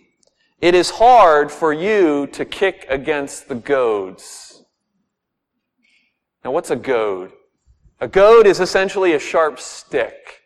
It 0.61 0.75
is 0.75 0.91
hard 0.91 1.51
for 1.51 1.73
you 1.73 2.27
to 2.29 2.45
kick 2.45 2.87
against 2.89 3.49
the 3.49 3.55
goads. 3.55 4.63
Now 6.45 6.51
what's 6.51 6.71
a 6.71 6.77
goad? 6.77 7.33
A 8.01 8.09
goad 8.09 8.47
is 8.47 8.61
essentially 8.61 9.15
a 9.15 9.19
sharp 9.19 9.59
stick. 9.59 10.43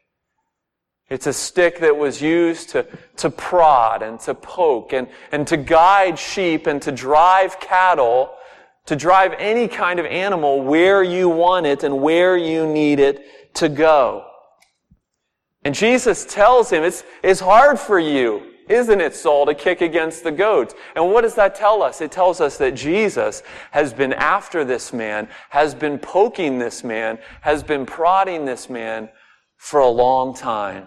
It's 1.08 1.26
a 1.26 1.32
stick 1.32 1.80
that 1.80 1.96
was 1.96 2.22
used 2.22 2.70
to, 2.70 2.86
to 3.16 3.30
prod 3.30 4.02
and 4.02 4.20
to 4.20 4.34
poke 4.34 4.92
and, 4.92 5.08
and 5.32 5.46
to 5.48 5.56
guide 5.56 6.18
sheep 6.18 6.68
and 6.68 6.80
to 6.82 6.92
drive 6.92 7.58
cattle, 7.58 8.30
to 8.86 8.96
drive 8.96 9.34
any 9.38 9.68
kind 9.68 10.00
of 10.00 10.06
animal 10.06 10.62
where 10.62 11.02
you 11.02 11.28
want 11.28 11.66
it 11.66 11.84
and 11.84 12.00
where 12.00 12.36
you 12.36 12.66
need 12.66 12.98
it 12.98 13.54
to 13.54 13.68
go. 13.68 14.26
And 15.64 15.74
Jesus 15.74 16.24
tells 16.24 16.70
him, 16.70 16.82
it's, 16.82 17.04
it's 17.22 17.40
hard 17.40 17.78
for 17.78 17.98
you 17.98 18.50
isn't 18.70 19.00
it, 19.00 19.16
Saul, 19.16 19.46
to 19.46 19.54
kick 19.54 19.80
against 19.80 20.22
the 20.22 20.30
goads? 20.30 20.76
And 20.94 21.10
what 21.10 21.22
does 21.22 21.34
that 21.34 21.56
tell 21.56 21.82
us? 21.82 22.00
It 22.00 22.12
tells 22.12 22.40
us 22.40 22.56
that 22.58 22.76
Jesus 22.76 23.42
has 23.72 23.92
been 23.92 24.12
after 24.12 24.64
this 24.64 24.92
man, 24.92 25.28
has 25.50 25.74
been 25.74 25.98
poking 25.98 26.60
this 26.60 26.84
man, 26.84 27.18
has 27.40 27.64
been 27.64 27.84
prodding 27.84 28.44
this 28.44 28.70
man 28.70 29.10
for 29.56 29.80
a 29.80 29.88
long 29.88 30.34
time. 30.34 30.86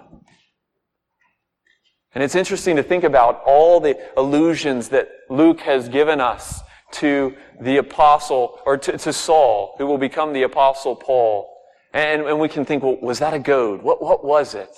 And 2.16 2.24
it's 2.24 2.36
interesting 2.36 2.78
to 2.78 2.84
think 2.84 3.04
about 3.04 3.42
all 3.46 3.82
the 3.82 4.00
allusions 4.16 4.88
that 4.90 5.10
Luke 5.30 5.60
has 5.62 5.90
given 5.90 6.22
us 6.22 6.62
to 6.94 7.36
the 7.60 7.78
apostle, 7.78 8.60
or 8.66 8.78
to, 8.78 8.98
to 8.98 9.14
Saul, 9.14 9.76
who 9.78 9.86
will 9.86 9.98
become 9.98 10.34
the 10.34 10.44
apostle 10.44 10.96
Paul. 10.96 11.50
And, 11.94 12.24
and 12.24 12.40
we 12.40 12.50
can 12.50 12.66
think, 12.66 12.84
well, 12.84 12.98
was 13.02 13.20
that 13.20 13.34
a 13.34 13.40
goad? 13.40 13.82
What, 13.82 14.02
what 14.02 14.26
was 14.26 14.56
it? 14.56 14.76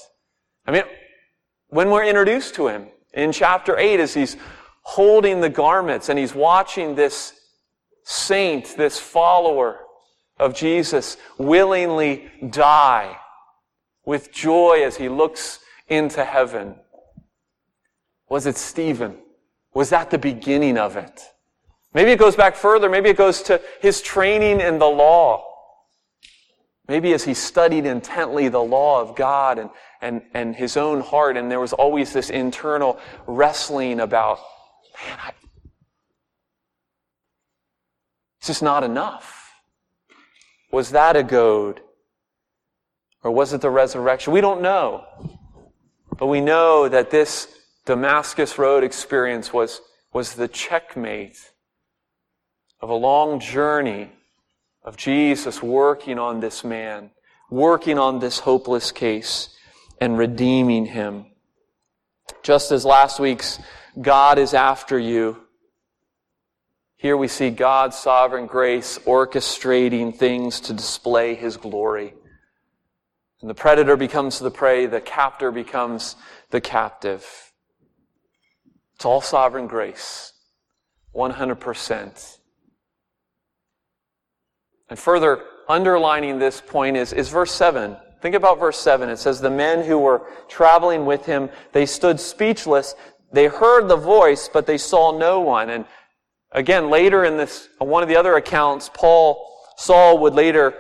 I 0.66 0.72
mean, 0.72 0.84
when 1.68 1.90
we're 1.90 2.06
introduced 2.06 2.56
to 2.56 2.68
him, 2.68 2.88
in 3.14 3.32
chapter 3.32 3.78
8, 3.78 4.00
as 4.00 4.14
he's 4.14 4.38
holding 4.82 5.42
the 5.42 5.50
garments 5.50 6.10
and 6.10 6.20
he's 6.20 6.36
watching 6.36 6.96
this 6.96 7.34
saint, 8.04 8.76
this 8.78 9.00
follower 9.00 9.80
of 10.38 10.54
Jesus, 10.54 11.18
willingly 11.38 12.30
die, 12.50 13.18
with 14.06 14.32
joy 14.32 14.84
as 14.84 14.98
he 14.98 15.10
looks 15.10 15.60
into 15.88 16.24
heaven? 16.24 16.76
Was 18.30 18.46
it 18.46 18.58
Stephen? 18.58 19.18
Was 19.74 19.90
that 19.90 20.12
the 20.12 20.18
beginning 20.18 20.78
of 20.78 20.98
it? 20.98 21.22
Maybe 21.96 22.12
it 22.12 22.20
goes 22.20 22.36
back 22.36 22.58
further. 22.58 22.90
Maybe 22.90 23.10
it 23.10 23.16
goes 23.16 23.42
to 23.44 23.62
his 23.80 24.02
training 24.02 24.60
in 24.60 24.80
the 24.80 24.86
law. 24.86 25.46
Maybe 26.90 27.14
as 27.14 27.24
he 27.24 27.34
studied 27.34 27.86
intently 27.86 28.50
the 28.50 28.62
law 28.62 29.02
of 29.02 29.16
God 29.16 29.58
and, 29.58 29.70
and, 30.02 30.22
and 30.34 30.54
his 30.54 30.76
own 30.76 31.00
heart, 31.00 31.38
and 31.38 31.50
there 31.50 31.62
was 31.62 31.72
always 31.72 32.12
this 32.12 32.30
internal 32.30 33.00
wrestling 33.26 34.02
about, 34.02 34.40
man, 35.08 35.18
I, 35.24 35.32
it's 38.40 38.48
just 38.48 38.62
not 38.62 38.84
enough. 38.84 39.54
Was 40.74 40.92
that 40.92 41.16
a 41.16 41.24
goad? 41.24 41.80
Or 43.24 43.32
was 43.32 43.54
it 43.54 43.62
the 43.62 43.70
resurrection? 43.70 44.34
We 44.34 44.42
don't 44.42 44.62
know. 44.62 45.06
But 46.20 46.28
we 46.28 46.42
know 46.42 46.90
that 46.90 47.10
this 47.10 47.48
Damascus 47.86 48.58
Road 48.58 48.84
experience 48.84 49.54
was, 49.54 49.80
was 50.12 50.34
the 50.34 50.50
checkmate 50.50 51.52
of 52.82 52.90
a 52.90 52.96
long 52.96 53.40
journey 53.40 54.12
of 54.84 54.98
Jesus 54.98 55.62
working 55.62 56.20
on 56.20 56.40
this 56.40 56.64
man, 56.64 57.12
working 57.50 57.98
on 57.98 58.20
this 58.20 58.40
hopeless 58.40 58.92
case, 58.92 59.50
and 60.00 60.18
redeeming 60.18 60.86
him. 60.86 61.26
Just 62.44 62.72
as 62.72 62.86
last 62.86 63.20
week's 63.20 63.60
God 64.02 64.38
is 64.38 64.54
after 64.54 65.00
you, 65.00 65.38
here 66.98 67.18
we 67.18 67.28
see 67.28 67.50
God's 67.50 67.98
sovereign 67.98 68.46
grace 68.46 68.98
orchestrating 69.00 70.16
things 70.16 70.60
to 70.62 70.74
display 70.74 71.36
his 71.36 71.58
glory. 71.58 72.14
And 73.42 73.50
the 73.50 73.56
predator 73.56 73.96
becomes 73.96 74.40
the 74.40 74.52
prey, 74.52 74.86
the 74.86 75.02
captor 75.02 75.52
becomes 75.52 76.16
the 76.50 76.62
captive. 76.62 77.26
It's 78.96 79.06
all 79.06 79.22
sovereign 79.22 79.68
grace. 79.68 80.34
100%. 81.16 82.38
And 84.90 85.00
further 85.00 85.44
underlining 85.68 86.40
this 86.40 86.62
point 86.62 86.98
is, 86.98 87.14
is 87.14 87.30
verse 87.30 87.52
7. 87.52 87.98
Think 88.22 88.36
about 88.36 88.60
verse 88.60 88.80
7. 88.80 89.10
It 89.10 89.18
says, 89.18 89.40
The 89.40 89.50
men 89.50 89.86
who 89.86 90.00
were 90.00 90.28
traveling 90.48 91.06
with 91.06 91.26
him, 91.26 91.50
they 91.74 91.86
stood 91.86 92.20
speechless. 92.20 92.96
They 93.32 93.48
heard 93.48 93.88
the 93.88 93.98
voice, 93.98 94.50
but 94.52 94.66
they 94.66 94.78
saw 94.78 95.18
no 95.18 95.42
one. 95.42 95.70
And 95.70 95.86
again, 96.52 96.90
later 96.90 97.26
in 97.26 97.38
this, 97.38 97.70
one 97.80 98.04
of 98.04 98.10
the 98.10 98.16
other 98.16 98.36
accounts, 98.36 98.90
Paul, 98.94 99.46
Saul 99.78 100.20
would 100.20 100.34
later 100.34 100.74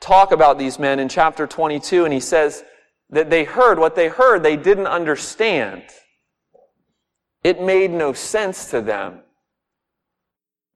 talk 0.00 0.32
about 0.32 0.58
these 0.58 0.78
men 0.78 0.98
in 0.98 1.08
chapter 1.08 1.46
22, 1.46 2.04
and 2.04 2.12
he 2.12 2.20
says 2.20 2.64
that 3.10 3.30
they 3.30 3.44
heard 3.44 3.78
what 3.78 3.94
they 3.94 4.08
heard, 4.08 4.42
they 4.42 4.56
didn't 4.56 4.86
understand. 4.86 5.84
It 7.44 7.60
made 7.60 7.90
no 7.90 8.12
sense 8.12 8.70
to 8.70 8.80
them. 8.80 9.20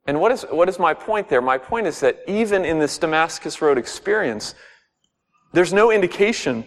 And 0.07 0.21
what 0.21 0.31
is, 0.33 0.43
what 0.51 0.69
is 0.69 0.79
my 0.79 0.95
point 0.95 1.29
there? 1.29 1.43
My 1.43 1.59
point 1.59 1.87
is 1.87 2.01
that 2.01 2.21
even 2.29 2.65
in 2.65 2.79
this 2.79 2.97
Damascus 2.99 3.61
Road 3.61 3.77
experience, 3.77 4.55
there's 5.53 5.73
no 5.73 5.91
indication 5.91 6.65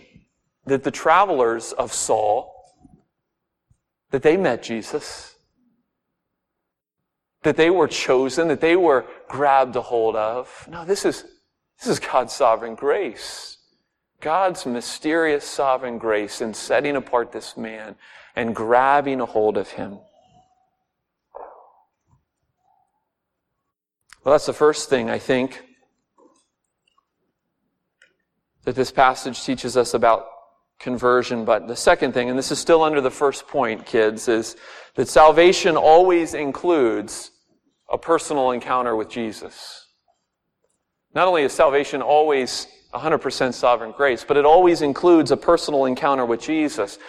that 0.65 0.84
the 0.84 0.91
travelers 0.91 1.71
of 1.73 1.93
Saul, 1.93 2.54
that 4.12 4.23
they 4.23 4.36
met 4.36 4.62
Jesus, 4.62 5.36
that 7.43 7.56
they 7.56 7.69
were 7.69 7.88
chosen, 7.88 8.49
that 8.49 8.62
they 8.62 8.75
were 8.75 9.06
grabbed 9.28 9.75
a 9.75 9.82
hold 9.82 10.15
of. 10.15 10.67
No, 10.69 10.84
this 10.84 11.06
is, 11.06 11.23
this 11.80 11.88
is 11.88 11.99
God's 11.99 12.34
sovereign 12.34 12.75
grace. 12.75 13.58
God's 14.19 14.65
mysterious 14.65 15.45
sovereign 15.45 15.97
grace 15.97 16.41
in 16.41 16.54
setting 16.54 16.97
apart 16.97 17.32
this 17.32 17.56
man 17.56 17.95
and 18.36 18.54
grabbing 18.54 19.21
a 19.21 19.25
hold 19.25 19.58
of 19.58 19.69
him. 19.69 19.99
Well, 24.23 24.34
that's 24.34 24.45
the 24.45 24.53
first 24.53 24.89
thing, 24.89 25.10
I 25.10 25.17
think, 25.17 25.62
that 28.65 28.75
this 28.75 28.91
passage 28.91 29.43
teaches 29.43 29.77
us 29.77 29.93
about 29.93 30.27
conversion. 30.79 31.45
But 31.45 31.67
the 31.67 31.75
second 31.75 32.13
thing, 32.13 32.29
and 32.29 32.38
this 32.38 32.51
is 32.51 32.60
still 32.60 32.84
under 32.84 33.01
the 33.01 33.12
first 33.12 33.47
point, 33.47 33.86
kids, 33.86 34.27
is 34.27 34.55
that 34.95 35.08
salvation 35.08 35.77
always 35.77 36.34
includes 36.34 37.32
a 37.89 37.97
personal 37.97 38.51
encounter 38.51 38.95
with 38.95 39.10
Jesus. 39.10 39.88
Not 41.13 41.27
only 41.27 41.43
is 41.43 41.53
salvation 41.53 42.01
always 42.01 42.67
100% 42.93 43.53
sovereign 43.53 43.91
grace, 43.91 44.25
but 44.27 44.38
it 44.38 44.45
always 44.45 44.82
includes 44.82 45.32
a 45.32 45.38
personal 45.38 45.86
encounter 45.86 46.25
with 46.25 46.41
Jesus. 46.41 46.99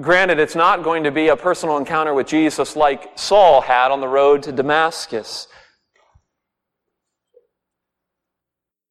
Granted, 0.00 0.38
it's 0.38 0.56
not 0.56 0.82
going 0.82 1.04
to 1.04 1.10
be 1.10 1.28
a 1.28 1.36
personal 1.36 1.76
encounter 1.76 2.14
with 2.14 2.26
Jesus 2.26 2.76
like 2.76 3.10
Saul 3.16 3.60
had 3.60 3.90
on 3.90 4.00
the 4.00 4.08
road 4.08 4.42
to 4.44 4.52
Damascus. 4.52 5.46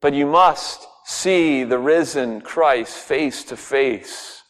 But 0.04 0.14
you 0.14 0.26
must 0.26 0.86
see 1.06 1.64
the 1.64 1.80
risen 1.80 2.42
Christ 2.42 2.94
face 2.94 3.46
to 3.46 3.56
face 3.56 4.44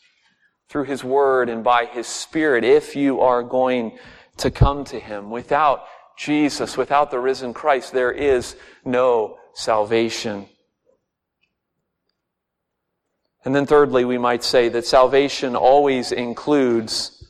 through 0.68 0.86
His 0.86 1.04
Word 1.04 1.48
and 1.48 1.64
by 1.64 1.86
His 1.86 2.08
Spirit 2.08 2.64
if 2.64 2.96
you 2.96 3.22
are 3.22 3.44
going 3.44 4.00
to 4.38 4.50
come 4.50 4.84
to 4.86 5.00
Him. 5.00 5.30
Without 5.30 5.86
Jesus, 6.18 6.76
without 6.76 7.12
the 7.12 7.20
risen 7.20 7.54
Christ, 7.54 7.94
there 7.94 8.12
is 8.12 8.56
no 8.84 9.38
salvation. 9.54 10.48
And 13.46 13.56
then 13.56 13.68
thirdly, 13.68 14.06
we 14.06 14.18
might 14.18 14.44
say 14.44 14.70
that 14.70 14.88
salvation 14.88 15.56
always 15.56 16.12
includes 16.12 17.24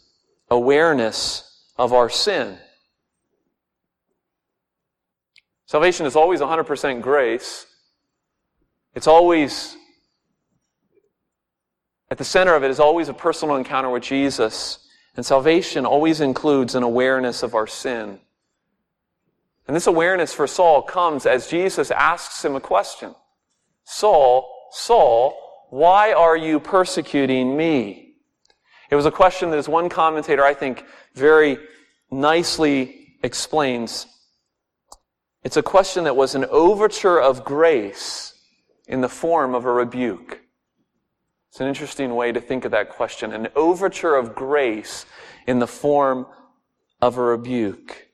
awareness 0.50 1.44
of 1.76 1.92
our 1.92 2.10
sin. 2.10 2.58
Salvation 5.66 6.06
is 6.06 6.16
always 6.16 6.40
100% 6.40 7.02
grace, 7.02 7.66
it's 8.96 9.08
always, 9.08 9.76
at 12.12 12.18
the 12.18 12.24
center 12.24 12.56
of 12.56 12.64
it 12.64 12.72
is 12.72 12.80
always 12.80 13.10
a 13.10 13.14
personal 13.14 13.56
encounter 13.56 13.90
with 13.90 14.04
Jesus. 14.04 14.80
And 15.16 15.26
salvation 15.26 15.86
always 15.86 16.22
includes 16.22 16.76
an 16.76 16.84
awareness 16.84 17.44
of 17.44 17.54
our 17.54 17.68
sin. 17.68 18.20
And 19.68 19.76
this 19.76 19.88
awareness 19.88 20.34
for 20.34 20.48
Saul 20.48 20.82
comes 20.82 21.26
as 21.26 21.48
Jesus 21.48 21.92
asks 21.92 22.44
him 22.44 22.56
a 22.56 22.60
question. 22.60 23.16
Saul, 23.84 24.70
Saul, 24.72 25.38
why 25.70 26.14
are 26.14 26.36
you 26.36 26.60
persecuting 26.60 27.56
me? 27.56 28.16
It 28.90 28.96
was 28.96 29.06
a 29.06 29.12
question 29.12 29.50
that, 29.52 29.58
as 29.58 29.70
one 29.70 29.90
commentator, 29.90 30.44
I 30.44 30.54
think, 30.54 30.86
very 31.16 31.58
nicely 32.12 33.16
explains. 33.24 34.06
It's 35.44 35.58
a 35.58 35.64
question 35.64 36.04
that 36.04 36.16
was 36.16 36.36
an 36.36 36.46
overture 36.46 37.20
of 37.20 37.44
grace 37.44 38.33
in 38.88 39.02
the 39.02 39.10
form 39.10 39.56
of 39.56 39.66
a 39.66 39.72
rebuke. 39.72 40.42
It's 41.50 41.60
an 41.60 41.68
interesting 41.68 42.16
way 42.16 42.32
to 42.32 42.42
think 42.42 42.66
of 42.66 42.72
that 42.72 42.90
question. 42.90 43.32
An 43.32 43.48
overture 43.56 44.16
of 44.16 44.34
grace 44.34 45.06
in 45.46 45.60
the 45.60 45.68
form 45.68 46.26
of 47.02 47.18
a 47.18 47.22
rebuke. 47.22 48.08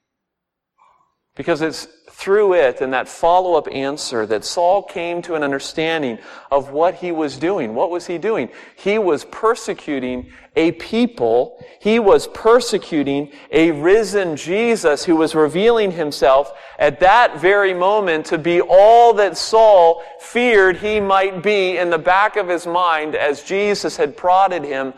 Because 1.36 1.62
it's 1.62 1.88
through 2.19 2.53
it 2.53 2.82
and 2.82 2.91
that 2.91 3.08
follow 3.08 3.53
up 3.53 3.65
answer 3.71 4.25
that 4.25 4.43
Saul 4.43 4.84
came 4.84 5.21
to 5.21 5.36
an 5.36 5.43
understanding 5.43 6.19
of 6.51 6.69
what 6.69 6.95
he 6.95 7.13
was 7.13 7.38
doing. 7.38 7.73
What 7.73 7.91
was 7.91 8.08
he 8.08 8.17
doing? 8.17 8.49
He 8.75 8.99
was 8.99 9.23
persecuting 9.23 10.29
a 10.58 10.73
people. 10.73 11.65
He 11.79 11.97
was 11.97 12.27
persecuting 12.27 13.32
a 13.51 13.71
risen 13.71 14.36
Jesus 14.36 15.05
who 15.05 15.15
was 15.15 15.34
revealing 15.34 15.91
himself 15.91 16.51
at 16.77 16.99
that 16.99 17.39
very 17.39 17.73
moment 17.73 18.25
to 18.27 18.38
be 18.38 18.60
all 18.60 19.13
that 19.13 19.38
Saul 19.38 20.03
feared 20.19 20.75
he 20.75 20.99
might 20.99 21.41
be 21.41 21.77
in 21.77 21.89
the 21.89 21.97
back 21.97 22.36
of 22.36 22.49
his 22.49 22.67
mind 22.67 23.15
as 23.15 23.43
Jesus 23.43 23.95
had 23.95 24.17
prodded 24.17 24.65
him 24.65 24.93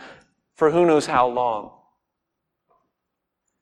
for 0.55 0.71
who 0.71 0.87
knows 0.87 1.05
how 1.05 1.27
long. 1.27 1.71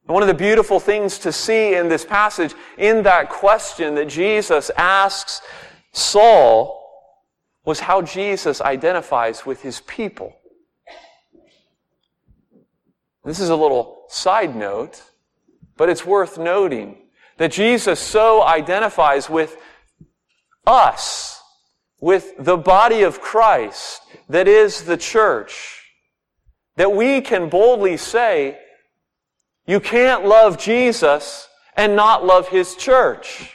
And 0.09 0.15
one 0.15 0.23
of 0.23 0.27
the 0.27 0.33
beautiful 0.33 0.79
things 0.79 1.19
to 1.19 1.31
see 1.31 1.75
in 1.75 1.87
this 1.87 2.03
passage, 2.03 2.55
in 2.79 3.03
that 3.03 3.29
question 3.29 3.93
that 3.93 4.09
Jesus 4.09 4.71
asks 4.75 5.39
Saul, 5.91 6.75
was 7.63 7.81
how 7.81 8.01
Jesus 8.01 8.59
identifies 8.59 9.45
with 9.45 9.61
his 9.61 9.81
people. 9.81 10.35
This 13.23 13.39
is 13.39 13.49
a 13.49 13.55
little 13.55 14.05
side 14.07 14.55
note, 14.55 14.99
but 15.77 15.89
it's 15.89 16.07
worth 16.07 16.39
noting 16.39 16.97
that 17.37 17.51
Jesus 17.51 17.99
so 17.99 18.41
identifies 18.41 19.29
with 19.29 19.57
us, 20.65 21.39
with 22.01 22.33
the 22.39 22.57
body 22.57 23.03
of 23.03 23.21
Christ 23.21 24.01
that 24.27 24.47
is 24.47 24.85
the 24.85 24.97
church, 24.97 25.83
that 26.77 26.93
we 26.93 27.21
can 27.21 27.47
boldly 27.47 27.95
say, 27.95 28.57
you 29.69 29.79
can't 29.79 30.25
love 30.25 30.57
Jesus 30.57 31.47
and 31.77 31.95
not 31.95 32.25
love 32.25 32.47
His 32.47 32.75
church. 32.75 33.53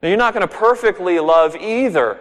Now, 0.00 0.10
you're 0.10 0.16
not 0.16 0.32
going 0.32 0.46
to 0.46 0.54
perfectly 0.54 1.18
love 1.18 1.56
either. 1.56 2.20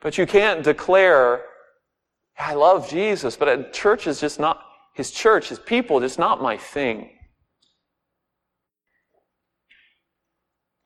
But 0.00 0.16
you 0.16 0.26
can't 0.26 0.62
declare, 0.62 1.42
I 2.38 2.54
love 2.54 2.88
Jesus, 2.88 3.34
but 3.34 3.72
church 3.72 4.06
is 4.06 4.20
just 4.20 4.38
not, 4.38 4.62
his 4.94 5.10
church, 5.10 5.48
his 5.48 5.58
people, 5.58 5.98
just 5.98 6.20
not 6.20 6.40
my 6.40 6.56
thing. 6.56 7.10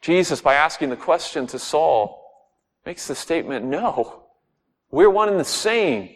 Jesus, 0.00 0.40
by 0.40 0.54
asking 0.54 0.88
the 0.88 0.96
question 0.96 1.46
to 1.48 1.58
Saul, 1.58 2.26
makes 2.86 3.06
the 3.06 3.14
statement, 3.14 3.66
no, 3.66 4.22
we're 4.90 5.10
one 5.10 5.28
and 5.28 5.38
the 5.38 5.44
same. 5.44 6.08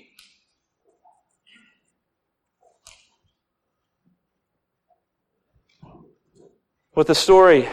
What 6.98 7.06
the 7.06 7.14
story, 7.14 7.68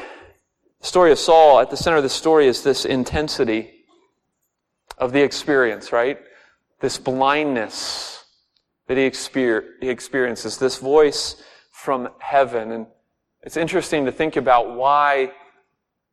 story 0.82 1.12
of 1.12 1.18
Saul, 1.18 1.60
at 1.60 1.72
the 1.72 1.78
center 1.78 1.98
of 1.98 2.04
the 2.04 2.10
story 2.10 2.46
is 2.46 2.62
this 2.62 2.86
intensity 2.86 3.72
of 5.00 5.14
the 5.14 5.24
experience, 5.24 5.92
right? 5.92 6.20
This 6.80 7.00
blindness 7.00 8.24
that 8.86 8.98
he, 8.98 9.10
exper- 9.10 9.66
he 9.82 9.90
experiences, 9.90 10.60
this 10.60 10.78
voice 10.78 11.42
from 11.72 12.10
heaven. 12.20 12.72
And 12.72 12.86
it's 13.42 13.58
interesting 13.58 14.06
to 14.06 14.12
think 14.12 14.36
about 14.36 14.76
why 14.76 15.32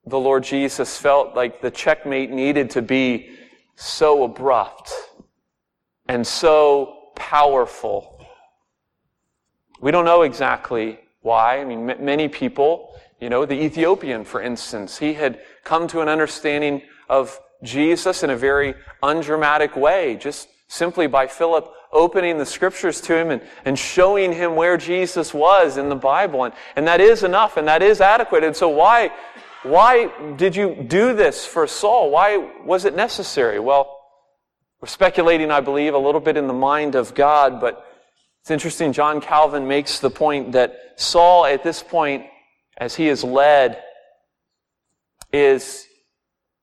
the 0.06 0.18
Lord 0.18 0.42
Jesus 0.42 0.96
felt 0.96 1.36
like 1.36 1.60
the 1.60 1.70
checkmate 1.70 2.30
needed 2.30 2.70
to 2.70 2.80
be 2.80 3.36
so 3.76 4.24
abrupt 4.24 4.90
and 6.08 6.26
so 6.26 7.10
powerful. 7.14 8.24
We 9.82 9.90
don't 9.90 10.06
know 10.06 10.22
exactly 10.22 10.98
why. 11.20 11.60
I 11.60 11.66
mean, 11.66 11.84
many 12.00 12.26
people 12.28 12.88
you 13.22 13.30
know, 13.30 13.46
the 13.46 13.54
Ethiopian, 13.54 14.24
for 14.24 14.42
instance, 14.42 14.98
he 14.98 15.14
had 15.14 15.40
come 15.62 15.86
to 15.86 16.00
an 16.00 16.08
understanding 16.08 16.82
of 17.08 17.38
Jesus 17.62 18.24
in 18.24 18.30
a 18.30 18.36
very 18.36 18.74
undramatic 19.00 19.76
way, 19.76 20.16
just 20.16 20.48
simply 20.66 21.06
by 21.06 21.28
Philip 21.28 21.72
opening 21.92 22.38
the 22.38 22.44
scriptures 22.44 23.00
to 23.02 23.16
him 23.16 23.30
and, 23.30 23.40
and 23.64 23.78
showing 23.78 24.32
him 24.32 24.56
where 24.56 24.76
Jesus 24.76 25.32
was 25.32 25.76
in 25.76 25.88
the 25.88 25.94
Bible. 25.94 26.42
And, 26.42 26.54
and 26.74 26.88
that 26.88 27.00
is 27.00 27.22
enough 27.22 27.56
and 27.56 27.68
that 27.68 27.80
is 27.80 28.00
adequate. 28.00 28.42
And 28.42 28.56
so 28.56 28.68
why, 28.68 29.12
why 29.62 30.10
did 30.34 30.56
you 30.56 30.74
do 30.74 31.14
this 31.14 31.46
for 31.46 31.68
Saul? 31.68 32.10
Why 32.10 32.38
was 32.64 32.84
it 32.86 32.96
necessary? 32.96 33.60
Well, 33.60 34.00
we're 34.80 34.88
speculating, 34.88 35.52
I 35.52 35.60
believe, 35.60 35.94
a 35.94 35.98
little 35.98 36.20
bit 36.20 36.36
in 36.36 36.48
the 36.48 36.54
mind 36.54 36.96
of 36.96 37.14
God, 37.14 37.60
but 37.60 37.86
it's 38.40 38.50
interesting. 38.50 38.92
John 38.92 39.20
Calvin 39.20 39.68
makes 39.68 40.00
the 40.00 40.10
point 40.10 40.50
that 40.52 40.76
Saul, 40.96 41.46
at 41.46 41.62
this 41.62 41.84
point, 41.84 42.24
as 42.78 42.96
he 42.96 43.08
is 43.08 43.22
led, 43.22 43.82
is 45.32 45.86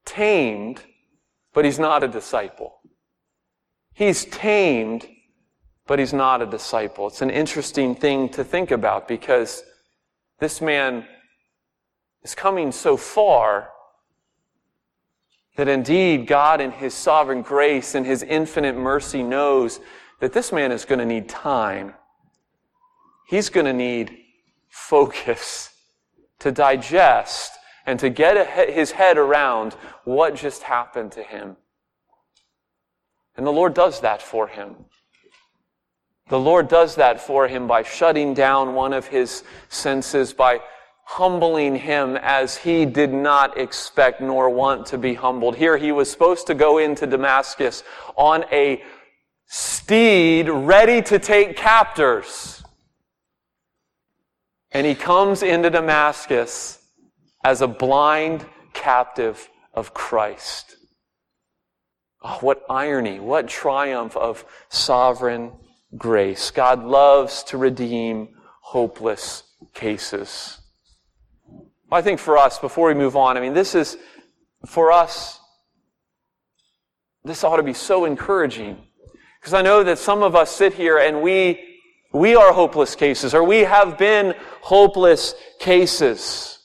tamed, 0.06 0.82
but 1.54 1.66
he's 1.66 1.80
not 1.80 2.04
a 2.04 2.08
disciple. 2.08 2.80
He's 3.94 4.26
tamed, 4.26 5.08
but 5.88 6.00
he's 6.00 6.14
not 6.14 6.42
a 6.42 6.46
disciple. 6.46 7.08
It's 7.08 7.22
an 7.22 7.30
interesting 7.30 7.96
thing 7.96 8.30
to 8.30 8.44
think 8.44 8.72
about 8.72 9.08
because 9.08 9.64
this 10.40 10.62
man 10.62 11.06
is 12.24 12.36
coming 12.36 12.72
so 12.72 12.96
far 12.96 13.70
that 15.58 15.68
indeed 15.68 16.28
God 16.28 16.62
in 16.62 16.72
his 16.72 16.94
sovereign 16.94 17.42
grace 17.42 17.96
and 17.96 18.06
his 18.06 18.24
infinite 18.24 18.78
mercy 18.78 19.24
knows 19.24 19.80
that 20.22 20.32
this 20.32 20.52
man 20.52 20.72
is 20.72 20.86
going 20.86 21.00
to 21.00 21.06
need 21.06 21.28
time. 21.28 21.94
He's 23.28 23.50
going 23.50 23.66
to 23.66 23.74
need 23.74 24.18
focus 24.70 25.70
to 26.40 26.52
digest 26.52 27.54
and 27.86 28.00
to 28.00 28.10
get 28.10 28.70
his 28.70 28.92
head 28.92 29.18
around 29.18 29.74
what 30.04 30.36
just 30.36 30.64
happened 30.64 31.12
to 31.14 31.24
him. 31.24 31.58
And 33.36 33.46
the 33.46 33.52
Lord 33.52 33.74
does 33.74 34.02
that 34.02 34.22
for 34.22 34.48
him. 34.48 34.76
The 36.30 36.40
Lord 36.40 36.68
does 36.68 36.96
that 36.96 37.20
for 37.20 37.48
him 37.48 37.68
by 37.68 37.84
shutting 37.84 38.34
down 38.34 38.76
one 38.76 38.94
of 38.94 39.08
his 39.08 39.44
senses, 39.70 40.34
by 40.34 40.62
humbling 41.06 41.76
him 41.76 42.18
as 42.22 42.56
he 42.56 42.86
did 42.86 43.12
not 43.12 43.58
expect 43.58 44.22
nor 44.22 44.48
want 44.50 44.86
to 44.86 44.98
be 44.98 45.16
humbled. 45.16 45.56
Here 45.56 45.76
he 45.76 45.92
was 45.92 46.12
supposed 46.12 46.46
to 46.48 46.54
go 46.54 46.78
into 46.78 47.08
Damascus 47.08 47.84
on 48.16 48.46
a 48.52 48.84
steed 49.48 50.48
ready 50.48 51.02
to 51.02 51.18
take 51.18 51.58
captors. 51.58 52.59
And 54.72 54.86
he 54.86 54.96
comes 54.96 55.42
into 55.44 55.70
Damascus 55.70 56.80
as 57.44 57.62
a 57.62 57.68
blind 57.68 58.46
captive 58.74 59.50
of 59.74 59.94
Christ. 59.94 60.76
Oh, 62.22 62.38
what 62.42 62.64
irony, 62.70 63.20
what 63.20 63.48
triumph 63.48 64.16
of 64.18 64.46
sovereign 64.70 65.54
grace. 65.98 66.52
God 66.52 66.84
loves 66.84 67.44
to 67.44 67.58
redeem 67.58 68.30
hopeless 68.62 69.44
cases. 69.74 70.60
I 71.92 72.02
think 72.02 72.20
for 72.20 72.38
us, 72.38 72.60
before 72.60 72.90
we 72.90 72.94
move 72.94 73.16
on, 73.16 73.38
I 73.38 73.42
mean, 73.42 73.54
this 73.54 73.74
is, 73.74 73.98
for 74.68 74.92
us, 74.92 75.40
this 77.24 77.44
ought 77.44 77.58
to 77.58 77.64
be 77.64 77.74
so 77.74 78.06
encouraging. 78.06 78.78
Because 79.40 79.54
I 79.54 79.62
know 79.62 79.84
that 79.84 79.98
some 79.98 80.22
of 80.22 80.36
us 80.36 80.52
sit 80.52 80.74
here 80.74 80.98
and 80.98 81.22
we 81.22 81.69
we 82.12 82.36
are 82.36 82.54
hopeless 82.54 82.96
cases, 82.96 83.34
or 83.34 83.44
we 83.44 83.60
have 83.60 83.98
been 83.98 84.34
hopeless 84.62 85.36
cases. 85.60 86.60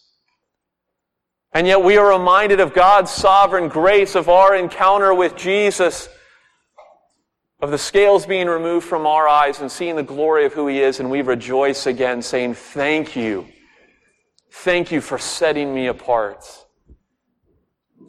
And 1.52 1.66
yet 1.66 1.82
we 1.82 1.96
are 1.98 2.18
reminded 2.18 2.60
of 2.60 2.74
God's 2.74 3.10
sovereign 3.10 3.68
grace, 3.68 4.14
of 4.14 4.28
our 4.28 4.56
encounter 4.56 5.12
with 5.14 5.36
Jesus, 5.36 6.08
of 7.60 7.70
the 7.70 7.78
scales 7.78 8.26
being 8.26 8.48
removed 8.48 8.86
from 8.86 9.06
our 9.06 9.28
eyes 9.28 9.60
and 9.60 9.70
seeing 9.70 9.96
the 9.96 10.02
glory 10.02 10.46
of 10.46 10.52
who 10.52 10.66
He 10.66 10.80
is, 10.80 10.98
and 10.98 11.10
we 11.10 11.22
rejoice 11.22 11.86
again, 11.86 12.22
saying, 12.22 12.54
Thank 12.54 13.14
you. 13.14 13.46
Thank 14.50 14.92
you 14.92 15.00
for 15.00 15.18
setting 15.18 15.74
me 15.74 15.88
apart. 15.88 16.44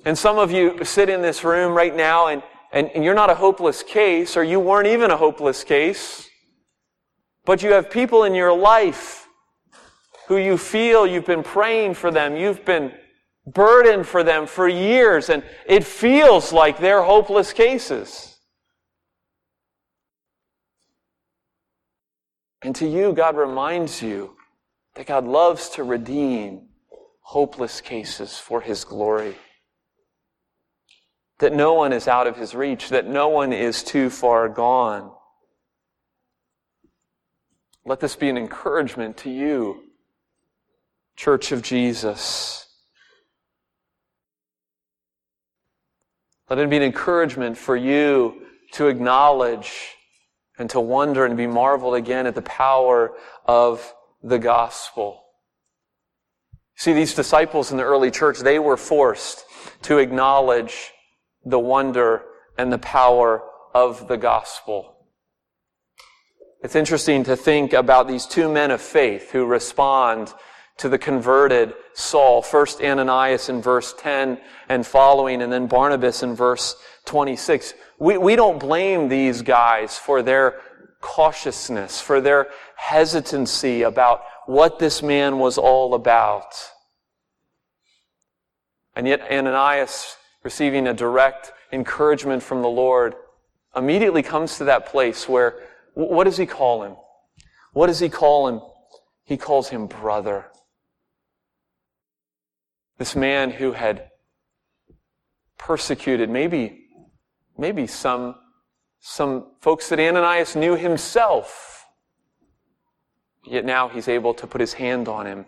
And 0.05 0.17
some 0.17 0.37
of 0.37 0.51
you 0.51 0.83
sit 0.85 1.09
in 1.09 1.21
this 1.21 1.43
room 1.43 1.73
right 1.73 1.95
now 1.95 2.27
and, 2.27 2.43
and, 2.71 2.89
and 2.89 3.03
you're 3.03 3.15
not 3.15 3.29
a 3.29 3.35
hopeless 3.35 3.81
case, 3.81 4.37
or 4.37 4.43
you 4.43 4.59
weren't 4.59 4.87
even 4.87 5.09
a 5.09 5.17
hopeless 5.17 5.63
case. 5.63 6.24
But 7.45 7.61
you 7.61 7.73
have 7.73 7.89
people 7.89 8.23
in 8.23 8.33
your 8.33 8.55
life 8.55 9.27
who 10.27 10.37
you 10.37 10.57
feel 10.57 11.05
you've 11.05 11.25
been 11.25 11.43
praying 11.43 11.93
for 11.93 12.11
them, 12.11 12.35
you've 12.35 12.65
been 12.65 12.91
burdened 13.45 14.07
for 14.07 14.23
them 14.23 14.47
for 14.47 14.67
years, 14.67 15.29
and 15.29 15.43
it 15.67 15.83
feels 15.83 16.51
like 16.51 16.79
they're 16.79 17.03
hopeless 17.03 17.53
cases. 17.53 18.35
And 22.63 22.75
to 22.77 22.87
you, 22.87 23.13
God 23.13 23.37
reminds 23.37 24.01
you 24.01 24.35
that 24.95 25.05
God 25.05 25.25
loves 25.25 25.69
to 25.71 25.83
redeem 25.83 26.69
hopeless 27.21 27.79
cases 27.79 28.39
for 28.39 28.61
His 28.61 28.83
glory. 28.83 29.35
That 31.39 31.53
no 31.53 31.73
one 31.73 31.93
is 31.93 32.07
out 32.07 32.25
of 32.25 32.37
His 32.37 32.55
reach, 32.55 32.89
that 32.89 33.07
no 33.07 33.27
one 33.27 33.53
is 33.53 33.83
too 33.83 34.09
far 34.09 34.49
gone. 34.49 35.11
Let 37.85 37.99
this 37.99 38.15
be 38.15 38.29
an 38.29 38.37
encouragement 38.37 39.17
to 39.17 39.29
you, 39.29 39.83
Church 41.15 41.51
of 41.51 41.61
Jesus. 41.61 42.67
Let 46.49 46.59
it 46.59 46.69
be 46.69 46.77
an 46.77 46.83
encouragement 46.83 47.57
for 47.57 47.75
you 47.75 48.41
to 48.73 48.87
acknowledge 48.87 49.71
and 50.57 50.69
to 50.71 50.79
wonder 50.79 51.25
and 51.25 51.37
be 51.37 51.47
marveled 51.47 51.95
again 51.95 52.25
at 52.25 52.35
the 52.35 52.41
power 52.41 53.13
of 53.45 53.93
the 54.23 54.39
gospel. 54.39 55.21
See, 56.75 56.93
these 56.93 57.13
disciples 57.13 57.71
in 57.71 57.77
the 57.77 57.83
early 57.83 58.11
church, 58.11 58.39
they 58.39 58.59
were 58.59 58.77
forced 58.77 59.45
to 59.83 59.99
acknowledge 59.99 60.91
the 61.45 61.59
wonder 61.59 62.23
and 62.57 62.73
the 62.73 62.79
power 62.79 63.43
of 63.73 64.07
the 64.07 64.17
gospel. 64.17 64.94
It's 66.65 66.75
interesting 66.75 67.23
to 67.25 67.35
think 67.35 67.73
about 67.73 68.07
these 68.07 68.25
two 68.25 68.51
men 68.51 68.71
of 68.71 68.81
faith 68.81 69.29
who 69.29 69.45
respond 69.45 70.33
to 70.77 70.89
the 70.89 70.97
converted 70.97 71.75
Saul. 71.93 72.41
First 72.41 72.81
Ananias 72.81 73.49
in 73.49 73.61
verse 73.61 73.93
10 73.99 74.39
and 74.67 74.83
following, 74.83 75.43
and 75.43 75.53
then 75.53 75.67
Barnabas 75.67 76.23
in 76.23 76.33
verse 76.33 76.75
26. 77.05 77.75
We, 77.99 78.17
we 78.17 78.35
don't 78.35 78.59
blame 78.59 79.09
these 79.09 79.43
guys 79.43 79.99
for 79.99 80.23
their 80.23 80.59
cautiousness, 81.01 82.01
for 82.01 82.19
their 82.19 82.47
hesitancy 82.77 83.83
about 83.83 84.23
what 84.47 84.79
this 84.79 85.03
man 85.03 85.37
was 85.37 85.59
all 85.59 85.93
about. 85.93 86.51
And 88.95 89.07
yet 89.07 89.21
Ananias, 89.31 90.17
receiving 90.41 90.87
a 90.87 90.95
direct 90.95 91.53
encouragement 91.71 92.41
from 92.41 92.63
the 92.63 92.69
Lord, 92.69 93.13
immediately 93.75 94.23
comes 94.23 94.57
to 94.57 94.63
that 94.63 94.87
place 94.87 95.29
where 95.29 95.59
what 95.95 96.25
does 96.25 96.37
he 96.37 96.45
call 96.45 96.83
him? 96.83 96.95
What 97.73 97.87
does 97.87 97.99
he 97.99 98.09
call 98.09 98.47
him? 98.47 98.61
He 99.23 99.37
calls 99.37 99.69
him 99.69 99.87
brother. 99.87 100.45
This 102.97 103.15
man 103.15 103.49
who 103.49 103.71
had 103.71 104.09
persecuted, 105.57 106.29
maybe, 106.29 106.85
maybe 107.57 107.87
some, 107.87 108.35
some 108.99 109.53
folks 109.61 109.89
that 109.89 109.99
Ananias 109.99 110.55
knew 110.55 110.75
himself. 110.75 111.85
Yet 113.43 113.65
now 113.65 113.89
he's 113.89 114.07
able 114.07 114.33
to 114.35 114.47
put 114.47 114.61
his 114.61 114.73
hand 114.73 115.07
on 115.07 115.25
him 115.25 115.45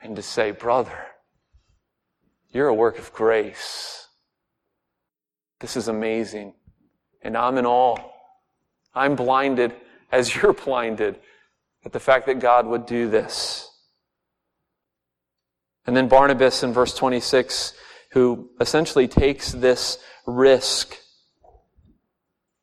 and 0.00 0.16
to 0.16 0.22
say, 0.22 0.50
Brother, 0.50 1.06
you're 2.50 2.68
a 2.68 2.74
work 2.74 2.98
of 2.98 3.12
grace. 3.12 4.08
This 5.60 5.76
is 5.76 5.88
amazing. 5.88 6.54
And 7.22 7.36
I'm 7.36 7.58
in 7.58 7.66
awe. 7.66 7.96
I'm 8.96 9.14
blinded 9.14 9.74
as 10.10 10.34
you're 10.42 10.54
blinded 10.54 11.20
at 11.84 11.92
the 11.92 12.00
fact 12.00 12.26
that 12.26 12.40
God 12.40 12.66
would 12.66 12.86
do 12.86 13.08
this. 13.08 13.70
And 15.86 15.96
then 15.96 16.08
Barnabas 16.08 16.64
in 16.64 16.72
verse 16.72 16.94
26, 16.94 17.74
who 18.10 18.50
essentially 18.60 19.06
takes 19.06 19.52
this 19.52 19.98
risk 20.26 20.96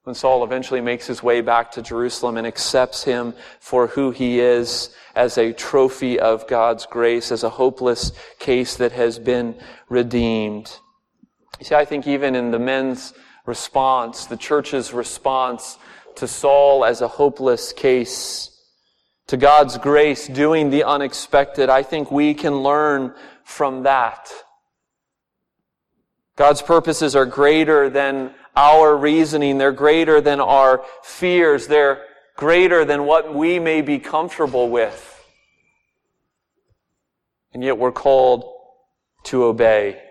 when 0.03 0.13
Saul 0.13 0.43
eventually 0.43 0.81
makes 0.81 1.07
his 1.07 1.23
way 1.23 1.39
back 1.39 1.71
to 1.71 1.81
Jerusalem 1.81 2.35
and 2.35 2.45
accepts 2.45 3.05
him 3.05 3.33
for 3.61 3.87
who 3.87 4.11
he 4.11 4.41
is 4.41 4.93
as 5.15 5.37
a 5.37 5.53
trophy 5.53 6.19
of 6.19 6.45
God's 6.47 6.85
grace, 6.85 7.31
as 7.31 7.43
a 7.43 7.49
hopeless 7.49 8.11
case 8.37 8.75
that 8.75 8.91
has 8.91 9.17
been 9.17 9.55
redeemed. 9.87 10.77
You 11.59 11.65
see, 11.65 11.75
I 11.75 11.85
think 11.85 12.05
even 12.05 12.35
in 12.35 12.51
the 12.51 12.59
men's 12.59 13.13
response, 13.45 14.25
the 14.25 14.35
church's 14.35 14.91
response 14.91 15.77
to 16.17 16.27
Saul 16.27 16.85
as 16.85 17.01
a 17.01 17.07
hopeless 17.07 17.73
case, 17.73 18.49
to 19.27 19.37
God's 19.37 19.77
grace 19.77 20.27
doing 20.27 20.69
the 20.69 20.83
unexpected, 20.83 21.69
I 21.69 21.83
think 21.83 22.11
we 22.11 22.33
can 22.33 22.61
learn 22.61 23.13
from 23.43 23.83
that. 23.83 24.29
God's 26.35 26.61
purposes 26.61 27.15
are 27.15 27.25
greater 27.25 27.89
than 27.89 28.33
our 28.55 28.95
reasoning. 28.95 29.57
They're 29.57 29.71
greater 29.71 30.21
than 30.21 30.39
our 30.39 30.83
fears. 31.03 31.67
They're 31.67 32.03
greater 32.35 32.85
than 32.85 33.05
what 33.05 33.33
we 33.33 33.59
may 33.59 33.81
be 33.81 33.99
comfortable 33.99 34.69
with. 34.69 35.09
And 37.53 37.63
yet 37.63 37.77
we're 37.77 37.91
called 37.91 38.51
to 39.25 39.43
obey. 39.43 40.01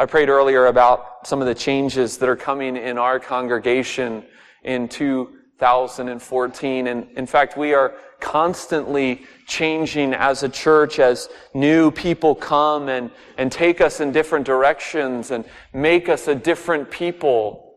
I 0.00 0.06
prayed 0.06 0.30
earlier 0.30 0.64
about 0.64 1.26
some 1.26 1.42
of 1.42 1.46
the 1.46 1.54
changes 1.54 2.16
that 2.16 2.28
are 2.30 2.34
coming 2.34 2.74
in 2.74 2.96
our 2.96 3.20
congregation 3.20 4.24
in 4.64 4.88
2014. 4.88 6.86
And 6.86 7.06
in 7.18 7.26
fact, 7.26 7.58
we 7.58 7.74
are 7.74 7.92
constantly 8.18 9.26
changing 9.46 10.14
as 10.14 10.42
a 10.42 10.48
church 10.48 10.98
as 11.00 11.28
new 11.52 11.90
people 11.90 12.34
come 12.34 12.88
and, 12.88 13.10
and 13.36 13.52
take 13.52 13.82
us 13.82 14.00
in 14.00 14.10
different 14.10 14.46
directions 14.46 15.30
and 15.32 15.44
make 15.74 16.08
us 16.08 16.28
a 16.28 16.34
different 16.34 16.90
people. 16.90 17.74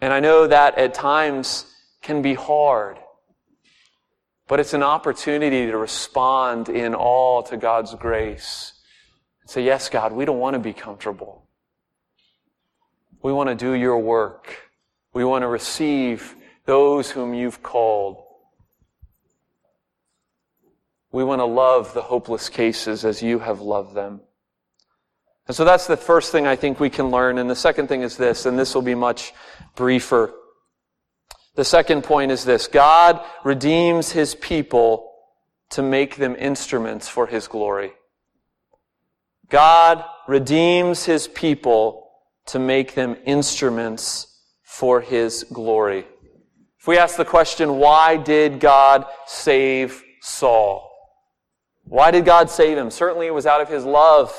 And 0.00 0.10
I 0.10 0.20
know 0.20 0.46
that 0.46 0.78
at 0.78 0.94
times 0.94 1.66
can 2.00 2.22
be 2.22 2.32
hard, 2.32 2.96
but 4.48 4.58
it's 4.58 4.72
an 4.72 4.82
opportunity 4.82 5.66
to 5.66 5.76
respond 5.76 6.70
in 6.70 6.94
all 6.94 7.42
to 7.42 7.58
God's 7.58 7.94
grace. 7.94 8.72
Say, 9.46 9.64
yes, 9.64 9.88
God, 9.88 10.12
we 10.12 10.24
don't 10.24 10.38
want 10.38 10.54
to 10.54 10.60
be 10.60 10.72
comfortable. 10.72 11.46
We 13.22 13.32
want 13.32 13.48
to 13.48 13.54
do 13.54 13.72
your 13.72 13.98
work. 13.98 14.54
We 15.14 15.24
want 15.24 15.42
to 15.42 15.48
receive 15.48 16.34
those 16.64 17.10
whom 17.10 17.32
you've 17.32 17.62
called. 17.62 18.22
We 21.12 21.24
want 21.24 21.40
to 21.40 21.46
love 21.46 21.94
the 21.94 22.02
hopeless 22.02 22.48
cases 22.48 23.04
as 23.04 23.22
you 23.22 23.38
have 23.38 23.60
loved 23.60 23.94
them. 23.94 24.20
And 25.46 25.56
so 25.56 25.64
that's 25.64 25.86
the 25.86 25.96
first 25.96 26.32
thing 26.32 26.46
I 26.46 26.56
think 26.56 26.80
we 26.80 26.90
can 26.90 27.10
learn. 27.10 27.38
And 27.38 27.48
the 27.48 27.56
second 27.56 27.86
thing 27.86 28.02
is 28.02 28.16
this, 28.16 28.46
and 28.46 28.58
this 28.58 28.74
will 28.74 28.82
be 28.82 28.96
much 28.96 29.32
briefer. 29.76 30.34
The 31.54 31.64
second 31.64 32.02
point 32.02 32.32
is 32.32 32.44
this 32.44 32.66
God 32.66 33.24
redeems 33.44 34.10
his 34.10 34.34
people 34.34 35.12
to 35.70 35.82
make 35.82 36.16
them 36.16 36.36
instruments 36.36 37.08
for 37.08 37.26
his 37.26 37.48
glory. 37.48 37.92
God 39.48 40.04
redeems 40.26 41.04
his 41.04 41.28
people 41.28 42.10
to 42.46 42.58
make 42.58 42.94
them 42.94 43.16
instruments 43.24 44.40
for 44.62 45.00
his 45.00 45.44
glory. 45.52 46.06
If 46.78 46.86
we 46.86 46.98
ask 46.98 47.16
the 47.16 47.24
question, 47.24 47.78
why 47.78 48.16
did 48.16 48.60
God 48.60 49.04
save 49.26 50.02
Saul? 50.20 50.90
Why 51.84 52.10
did 52.10 52.24
God 52.24 52.50
save 52.50 52.76
him? 52.78 52.90
Certainly 52.90 53.26
it 53.26 53.34
was 53.34 53.46
out 53.46 53.60
of 53.60 53.68
his 53.68 53.84
love 53.84 54.32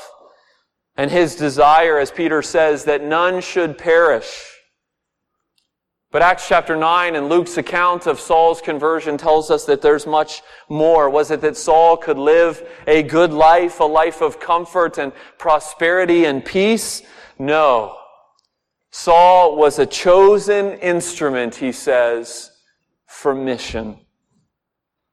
and 0.96 1.10
his 1.10 1.36
desire, 1.36 1.98
as 1.98 2.10
Peter 2.10 2.42
says, 2.42 2.84
that 2.84 3.02
none 3.02 3.40
should 3.40 3.78
perish. 3.78 4.57
But 6.10 6.22
Acts 6.22 6.48
chapter 6.48 6.74
9 6.74 7.16
and 7.16 7.28
Luke's 7.28 7.58
account 7.58 8.06
of 8.06 8.18
Saul's 8.18 8.62
conversion 8.62 9.18
tells 9.18 9.50
us 9.50 9.66
that 9.66 9.82
there's 9.82 10.06
much 10.06 10.40
more. 10.70 11.10
Was 11.10 11.30
it 11.30 11.42
that 11.42 11.54
Saul 11.54 11.98
could 11.98 12.16
live 12.16 12.66
a 12.86 13.02
good 13.02 13.30
life, 13.30 13.80
a 13.80 13.84
life 13.84 14.22
of 14.22 14.40
comfort 14.40 14.96
and 14.96 15.12
prosperity 15.36 16.24
and 16.24 16.42
peace? 16.42 17.02
No. 17.38 17.98
Saul 18.90 19.56
was 19.56 19.78
a 19.78 19.84
chosen 19.84 20.78
instrument, 20.78 21.56
he 21.56 21.72
says, 21.72 22.52
for 23.06 23.34
mission. 23.34 24.00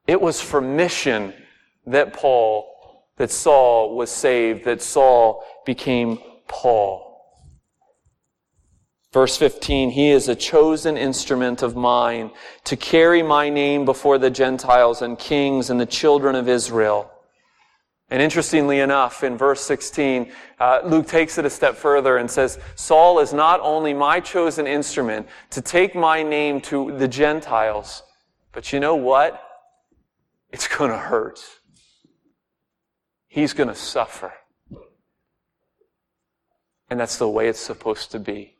It 0.06 0.18
was 0.18 0.40
for 0.40 0.62
mission 0.62 1.34
that 1.86 2.14
Paul, 2.14 3.04
that 3.18 3.30
Saul 3.30 3.94
was 3.96 4.10
saved, 4.10 4.64
that 4.64 4.80
Saul 4.80 5.44
became 5.66 6.18
Paul. 6.48 7.05
Verse 9.16 9.38
15, 9.38 9.92
He 9.92 10.10
is 10.10 10.28
a 10.28 10.34
chosen 10.34 10.98
instrument 10.98 11.62
of 11.62 11.74
mine 11.74 12.30
to 12.64 12.76
carry 12.76 13.22
my 13.22 13.48
name 13.48 13.86
before 13.86 14.18
the 14.18 14.28
Gentiles 14.28 15.00
and 15.00 15.18
kings 15.18 15.70
and 15.70 15.80
the 15.80 15.86
children 15.86 16.34
of 16.34 16.50
Israel. 16.50 17.10
And 18.10 18.20
interestingly 18.20 18.80
enough, 18.80 19.24
in 19.24 19.38
verse 19.38 19.62
16, 19.62 20.30
uh, 20.60 20.80
Luke 20.84 21.06
takes 21.06 21.38
it 21.38 21.46
a 21.46 21.48
step 21.48 21.76
further 21.76 22.18
and 22.18 22.30
says, 22.30 22.58
Saul 22.74 23.18
is 23.18 23.32
not 23.32 23.58
only 23.60 23.94
my 23.94 24.20
chosen 24.20 24.66
instrument 24.66 25.26
to 25.48 25.62
take 25.62 25.94
my 25.94 26.22
name 26.22 26.60
to 26.68 26.94
the 26.98 27.08
Gentiles, 27.08 28.02
but 28.52 28.70
you 28.70 28.80
know 28.80 28.96
what? 28.96 29.42
It's 30.50 30.68
going 30.68 30.90
to 30.90 30.98
hurt. 30.98 31.40
He's 33.28 33.54
going 33.54 33.70
to 33.70 33.74
suffer. 33.74 34.34
And 36.90 37.00
that's 37.00 37.16
the 37.16 37.30
way 37.30 37.48
it's 37.48 37.58
supposed 37.58 38.10
to 38.10 38.18
be. 38.18 38.55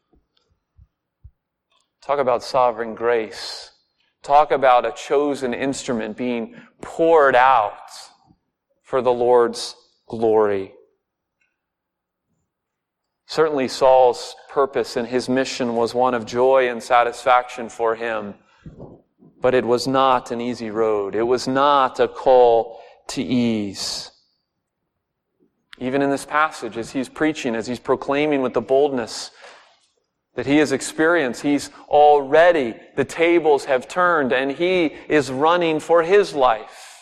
Talk 2.07 2.21
about 2.21 2.45
sovereign 2.45 2.95
grace. 2.95 3.73
Talk 4.23 4.53
about 4.53 4.87
a 4.87 4.93
chosen 4.93 5.53
instrument 5.53 6.17
being 6.17 6.55
poured 6.81 7.35
out 7.35 7.91
for 8.85 9.03
the 9.03 9.13
Lord's 9.13 9.75
glory. 10.07 10.73
Certainly, 13.27 13.67
Saul's 13.67 14.37
purpose 14.49 14.97
and 14.97 15.09
his 15.09 15.29
mission 15.29 15.75
was 15.75 15.95
one 15.97 16.15
of 16.15 16.27
joy 16.27 16.69
and 16.69 16.81
satisfaction 16.81 17.69
for 17.69 17.97
him, 17.97 18.35
but 19.41 19.53
it 19.53 19.65
was 19.65 19.89
not 19.89 20.31
an 20.31 20.41
easy 20.41 20.71
road. 20.71 21.17
It 21.17 21.25
was 21.25 21.49
not 21.49 21.99
a 21.99 22.07
call 22.07 22.81
to 23.09 23.21
ease. 23.21 24.13
Even 25.79 26.03
in 26.03 26.11
this 26.11 26.25
passage, 26.25 26.77
as 26.77 26.93
he's 26.93 27.09
preaching, 27.09 27.57
as 27.57 27.67
he's 27.67 27.81
proclaiming 27.81 28.43
with 28.43 28.55
the 28.55 28.61
boldness 28.61 29.33
that 30.37 30.47
he 30.47 30.59
has 30.59 30.71
experienced, 30.71 31.43
he's 31.43 31.71
already, 31.89 32.75
the 32.95 33.05
tables 33.05 33.65
have 33.65 33.89
turned, 33.89 34.33
and 34.33 34.53
he 34.53 34.95
is 35.09 35.31
running 35.31 35.81
for 35.81 36.03
his 36.03 36.35
life. 36.35 36.97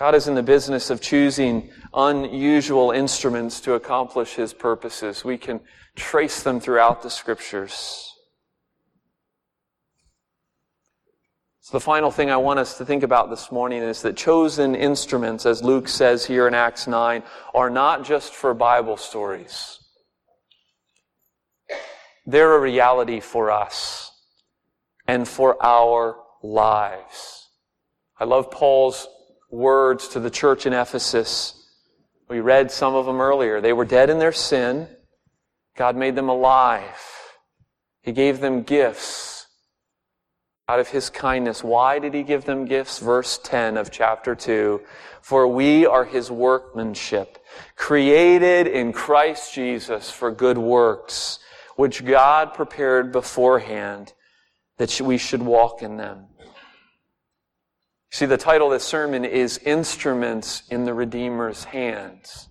God 0.00 0.14
is 0.14 0.28
in 0.28 0.34
the 0.34 0.42
business 0.42 0.88
of 0.88 1.02
choosing 1.02 1.70
unusual 1.92 2.90
instruments 2.90 3.60
to 3.60 3.74
accomplish 3.74 4.34
His 4.34 4.54
purposes. 4.54 5.26
We 5.26 5.36
can 5.36 5.60
trace 5.94 6.42
them 6.42 6.58
throughout 6.58 7.02
the 7.02 7.10
scriptures. 7.10 8.10
So 11.60 11.76
the 11.76 11.80
final 11.80 12.10
thing 12.10 12.30
I 12.30 12.38
want 12.38 12.60
us 12.60 12.78
to 12.78 12.86
think 12.86 13.02
about 13.02 13.28
this 13.28 13.52
morning 13.52 13.82
is 13.82 14.00
that 14.00 14.16
chosen 14.16 14.74
instruments, 14.74 15.44
as 15.44 15.62
Luke 15.62 15.86
says 15.86 16.24
here 16.24 16.48
in 16.48 16.54
Acts 16.54 16.86
9, 16.86 17.22
are 17.54 17.68
not 17.68 18.02
just 18.02 18.32
for 18.32 18.54
Bible 18.54 18.96
stories. 18.96 19.79
They're 22.26 22.54
a 22.54 22.60
reality 22.60 23.20
for 23.20 23.50
us 23.50 24.12
and 25.06 25.26
for 25.26 25.56
our 25.64 26.16
lives. 26.42 27.48
I 28.18 28.24
love 28.24 28.50
Paul's 28.50 29.08
words 29.50 30.08
to 30.08 30.20
the 30.20 30.30
church 30.30 30.66
in 30.66 30.72
Ephesus. 30.72 31.54
We 32.28 32.40
read 32.40 32.70
some 32.70 32.94
of 32.94 33.06
them 33.06 33.20
earlier. 33.20 33.60
They 33.60 33.72
were 33.72 33.84
dead 33.84 34.10
in 34.10 34.18
their 34.18 34.32
sin. 34.32 34.88
God 35.76 35.96
made 35.96 36.14
them 36.14 36.28
alive. 36.28 37.00
He 38.02 38.12
gave 38.12 38.40
them 38.40 38.62
gifts. 38.62 39.46
out 40.70 40.78
of 40.78 40.88
his 40.88 41.10
kindness. 41.10 41.64
Why 41.64 41.98
did 41.98 42.14
he 42.14 42.22
give 42.22 42.44
them 42.44 42.64
gifts? 42.64 43.00
Verse 43.00 43.40
10 43.42 43.76
of 43.76 43.90
chapter 43.90 44.36
2. 44.36 44.80
For 45.20 45.48
we 45.48 45.84
are 45.84 46.04
his 46.04 46.30
workmanship, 46.30 47.38
created 47.74 48.68
in 48.68 48.92
Christ 48.92 49.52
Jesus 49.52 50.12
for 50.12 50.30
good 50.30 50.58
works, 50.58 51.40
which 51.80 52.04
God 52.04 52.52
prepared 52.52 53.10
beforehand 53.10 54.12
that 54.76 55.00
we 55.00 55.16
should 55.16 55.40
walk 55.40 55.80
in 55.80 55.96
them. 55.96 56.26
See, 58.10 58.26
the 58.26 58.36
title 58.36 58.66
of 58.66 58.74
this 58.74 58.84
sermon 58.84 59.24
is 59.24 59.56
Instruments 59.64 60.62
in 60.68 60.84
the 60.84 60.92
Redeemer's 60.92 61.64
Hands. 61.64 62.50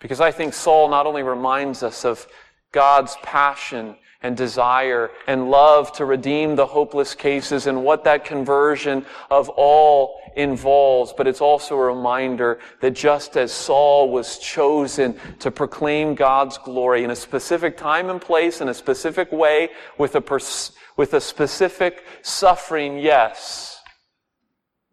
Because 0.00 0.20
I 0.20 0.32
think 0.32 0.52
Saul 0.52 0.90
not 0.90 1.06
only 1.06 1.22
reminds 1.22 1.82
us 1.82 2.04
of 2.04 2.26
God's 2.72 3.16
passion 3.22 3.96
and 4.24 4.36
desire 4.36 5.10
and 5.28 5.50
love 5.50 5.92
to 5.92 6.04
redeem 6.04 6.56
the 6.56 6.66
hopeless 6.66 7.14
cases 7.14 7.68
and 7.68 7.84
what 7.84 8.02
that 8.04 8.24
conversion 8.24 9.04
of 9.30 9.50
all 9.50 10.18
involves. 10.34 11.12
But 11.12 11.28
it's 11.28 11.42
also 11.42 11.76
a 11.76 11.94
reminder 11.94 12.58
that 12.80 12.92
just 12.92 13.36
as 13.36 13.52
Saul 13.52 14.10
was 14.10 14.38
chosen 14.38 15.14
to 15.40 15.50
proclaim 15.50 16.14
God's 16.14 16.56
glory 16.56 17.04
in 17.04 17.10
a 17.10 17.16
specific 17.16 17.76
time 17.76 18.08
and 18.08 18.20
place, 18.20 18.62
in 18.62 18.68
a 18.68 18.74
specific 18.74 19.30
way, 19.30 19.68
with 19.98 20.14
a, 20.16 20.22
pers- 20.22 20.72
with 20.96 21.12
a 21.12 21.20
specific 21.20 22.02
suffering, 22.22 22.98
yes, 22.98 23.82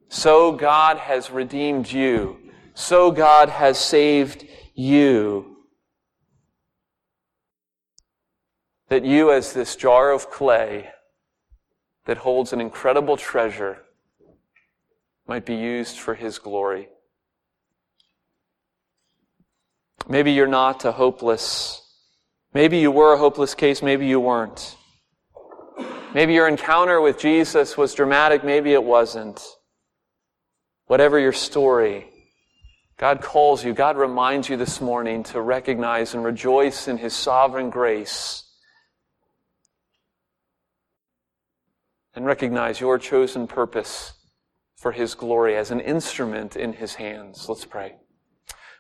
so 0.10 0.52
God 0.52 0.98
has 0.98 1.32
redeemed 1.32 1.90
you. 1.90 2.38
So 2.74 3.12
God 3.12 3.48
has 3.48 3.80
saved 3.80 4.46
you 4.74 5.51
that 8.92 9.06
you, 9.06 9.32
as 9.32 9.54
this 9.54 9.78
jar 9.78 10.12
of 10.12 10.30
clay 10.30 10.90
that 12.04 12.18
holds 12.18 12.52
an 12.52 12.60
incredible 12.60 13.16
treasure, 13.16 13.78
might 15.26 15.46
be 15.46 15.56
used 15.56 15.98
for 15.98 16.14
His 16.14 16.40
glory. 16.40 16.90
Maybe 20.10 20.34
you're 20.34 20.46
not 20.46 20.84
a 20.84 20.92
hopeless, 20.92 21.82
maybe 22.54 22.80
you 22.80 22.92
were 22.92 23.14
a 23.14 23.18
hopeless 23.18 23.56
case, 23.56 23.82
maybe 23.82 24.08
you 24.08 24.20
weren't. 24.20 24.76
Maybe 26.14 26.34
your 26.34 26.50
encounter 26.50 27.00
with 27.00 27.18
Jesus 27.18 27.78
was 27.78 27.94
dramatic, 27.94 28.44
maybe 28.44 28.74
it 28.74 28.84
wasn't. 28.84 29.42
Whatever 30.88 31.18
your 31.18 31.32
story, 31.32 32.10
God 32.98 33.22
calls 33.22 33.64
you, 33.64 33.74
God 33.74 33.96
reminds 33.96 34.50
you 34.50 34.58
this 34.58 34.82
morning 34.82 35.24
to 35.24 35.40
recognize 35.40 36.14
and 36.14 36.26
rejoice 36.26 36.90
in 36.90 36.98
His 36.98 37.14
sovereign 37.14 37.70
grace 37.70 38.50
and 42.16 42.26
recognize 42.26 42.80
your 42.80 42.98
chosen 42.98 43.48
purpose 43.48 44.14
for 44.76 44.92
His 44.92 45.16
glory 45.16 45.56
as 45.56 45.72
an 45.72 45.80
instrument 45.80 46.56
in 46.56 46.74
His 46.74 46.96
hands. 46.96 47.48
Let's 47.48 47.66
pray. 47.66 47.96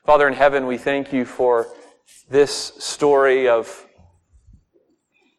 Father 0.05 0.27
in 0.27 0.33
heaven, 0.33 0.65
we 0.65 0.77
thank 0.77 1.13
you 1.13 1.25
for 1.25 1.67
this 2.29 2.73
story 2.79 3.47
of 3.47 3.87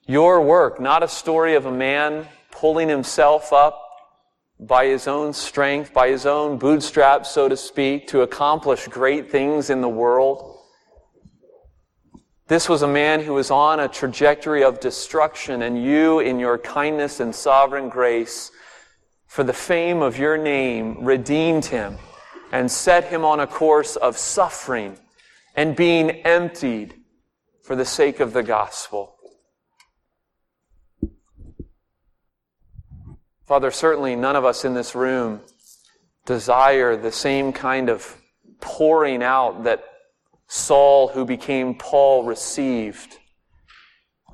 your 0.06 0.40
work, 0.40 0.80
not 0.80 1.02
a 1.02 1.08
story 1.08 1.54
of 1.54 1.66
a 1.66 1.72
man 1.72 2.26
pulling 2.50 2.88
himself 2.88 3.52
up 3.52 3.80
by 4.60 4.86
his 4.86 5.08
own 5.08 5.32
strength, 5.32 5.92
by 5.92 6.08
his 6.08 6.26
own 6.26 6.58
bootstraps, 6.58 7.30
so 7.30 7.48
to 7.48 7.56
speak, 7.56 8.06
to 8.08 8.20
accomplish 8.22 8.86
great 8.88 9.30
things 9.30 9.70
in 9.70 9.80
the 9.80 9.88
world. 9.88 10.51
This 12.52 12.68
was 12.68 12.82
a 12.82 12.86
man 12.86 13.20
who 13.20 13.32
was 13.32 13.50
on 13.50 13.80
a 13.80 13.88
trajectory 13.88 14.62
of 14.62 14.78
destruction, 14.78 15.62
and 15.62 15.82
you, 15.82 16.20
in 16.20 16.38
your 16.38 16.58
kindness 16.58 17.18
and 17.18 17.34
sovereign 17.34 17.88
grace, 17.88 18.50
for 19.26 19.42
the 19.42 19.54
fame 19.54 20.02
of 20.02 20.18
your 20.18 20.36
name, 20.36 21.02
redeemed 21.02 21.64
him 21.64 21.96
and 22.52 22.70
set 22.70 23.04
him 23.04 23.24
on 23.24 23.40
a 23.40 23.46
course 23.46 23.96
of 23.96 24.18
suffering 24.18 24.98
and 25.56 25.74
being 25.74 26.10
emptied 26.26 26.92
for 27.62 27.74
the 27.74 27.86
sake 27.86 28.20
of 28.20 28.34
the 28.34 28.42
gospel. 28.42 29.16
Father, 33.46 33.70
certainly 33.70 34.14
none 34.14 34.36
of 34.36 34.44
us 34.44 34.66
in 34.66 34.74
this 34.74 34.94
room 34.94 35.40
desire 36.26 36.98
the 36.98 37.12
same 37.12 37.50
kind 37.54 37.88
of 37.88 38.14
pouring 38.60 39.22
out 39.22 39.64
that 39.64 39.91
Saul, 40.52 41.08
who 41.08 41.24
became 41.24 41.74
Paul, 41.74 42.24
received. 42.24 43.16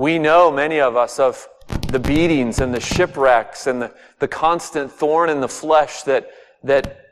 We 0.00 0.18
know, 0.18 0.50
many 0.50 0.80
of 0.80 0.96
us, 0.96 1.20
of 1.20 1.46
the 1.90 2.00
beatings 2.00 2.58
and 2.58 2.74
the 2.74 2.80
shipwrecks 2.80 3.68
and 3.68 3.80
the, 3.80 3.94
the 4.18 4.26
constant 4.26 4.90
thorn 4.90 5.30
in 5.30 5.40
the 5.40 5.48
flesh 5.48 6.02
that, 6.02 6.28
that 6.64 7.04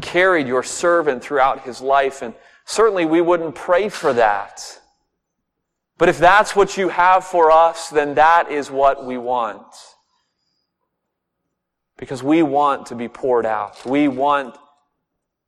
carried 0.00 0.46
your 0.46 0.62
servant 0.62 1.22
throughout 1.22 1.60
his 1.60 1.82
life. 1.82 2.22
And 2.22 2.32
certainly 2.64 3.04
we 3.04 3.20
wouldn't 3.20 3.54
pray 3.54 3.90
for 3.90 4.14
that. 4.14 4.80
But 5.98 6.08
if 6.08 6.18
that's 6.18 6.56
what 6.56 6.78
you 6.78 6.88
have 6.88 7.22
for 7.22 7.50
us, 7.50 7.90
then 7.90 8.14
that 8.14 8.50
is 8.50 8.70
what 8.70 9.04
we 9.04 9.18
want. 9.18 9.66
Because 11.98 12.22
we 12.22 12.42
want 12.42 12.86
to 12.86 12.94
be 12.94 13.08
poured 13.08 13.44
out. 13.44 13.84
We 13.84 14.08
want 14.08 14.56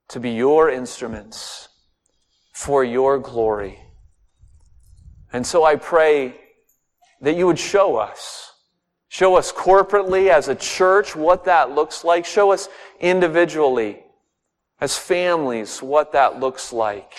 to 0.09 0.21
be 0.21 0.31
your 0.31 0.71
instruments 0.71 1.69
for 2.53 2.85
your 2.85 3.19
glory. 3.19 3.79
And 5.33 5.47
so 5.47 5.65
I 5.65 5.77
pray 5.77 6.37
that 7.23 7.37
you 7.37 7.47
would 7.47 7.59
show 7.59 7.97
us, 7.97 8.53
show 9.09 9.37
us 9.37 9.53
corporately 9.53 10.29
as 10.29 10.49
a 10.49 10.55
church 10.55 11.17
what 11.17 11.45
that 11.45 11.71
looks 11.71 12.05
like, 12.05 12.27
show 12.27 12.53
us 12.53 12.69
individually 13.01 14.01
as 14.81 14.99
families 14.99 15.81
what 15.81 16.13
that 16.13 16.41
looks 16.41 16.73
like 16.73 17.15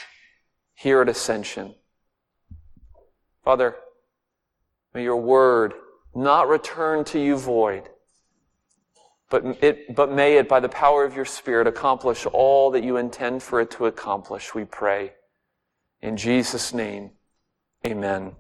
here 0.76 1.02
at 1.02 1.10
Ascension. 1.10 1.74
Father, 3.44 3.76
may 4.94 5.04
your 5.04 5.18
word 5.18 5.74
not 6.14 6.48
return 6.48 7.04
to 7.06 7.20
you 7.20 7.38
void, 7.38 7.90
but, 9.34 9.64
it, 9.64 9.96
but 9.96 10.12
may 10.12 10.38
it, 10.38 10.48
by 10.48 10.60
the 10.60 10.70
power 10.70 11.04
of 11.04 11.16
your 11.16 11.26
Spirit, 11.26 11.66
accomplish 11.66 12.28
all 12.28 12.70
that 12.70 12.84
you 12.84 12.98
intend 12.98 13.42
for 13.42 13.60
it 13.60 13.72
to 13.72 13.88
accomplish, 13.88 14.54
we 14.54 14.64
pray. 14.64 15.14
In 16.04 16.18
Jesus' 16.18 16.72
name, 16.72 17.10
amen. 17.84 18.34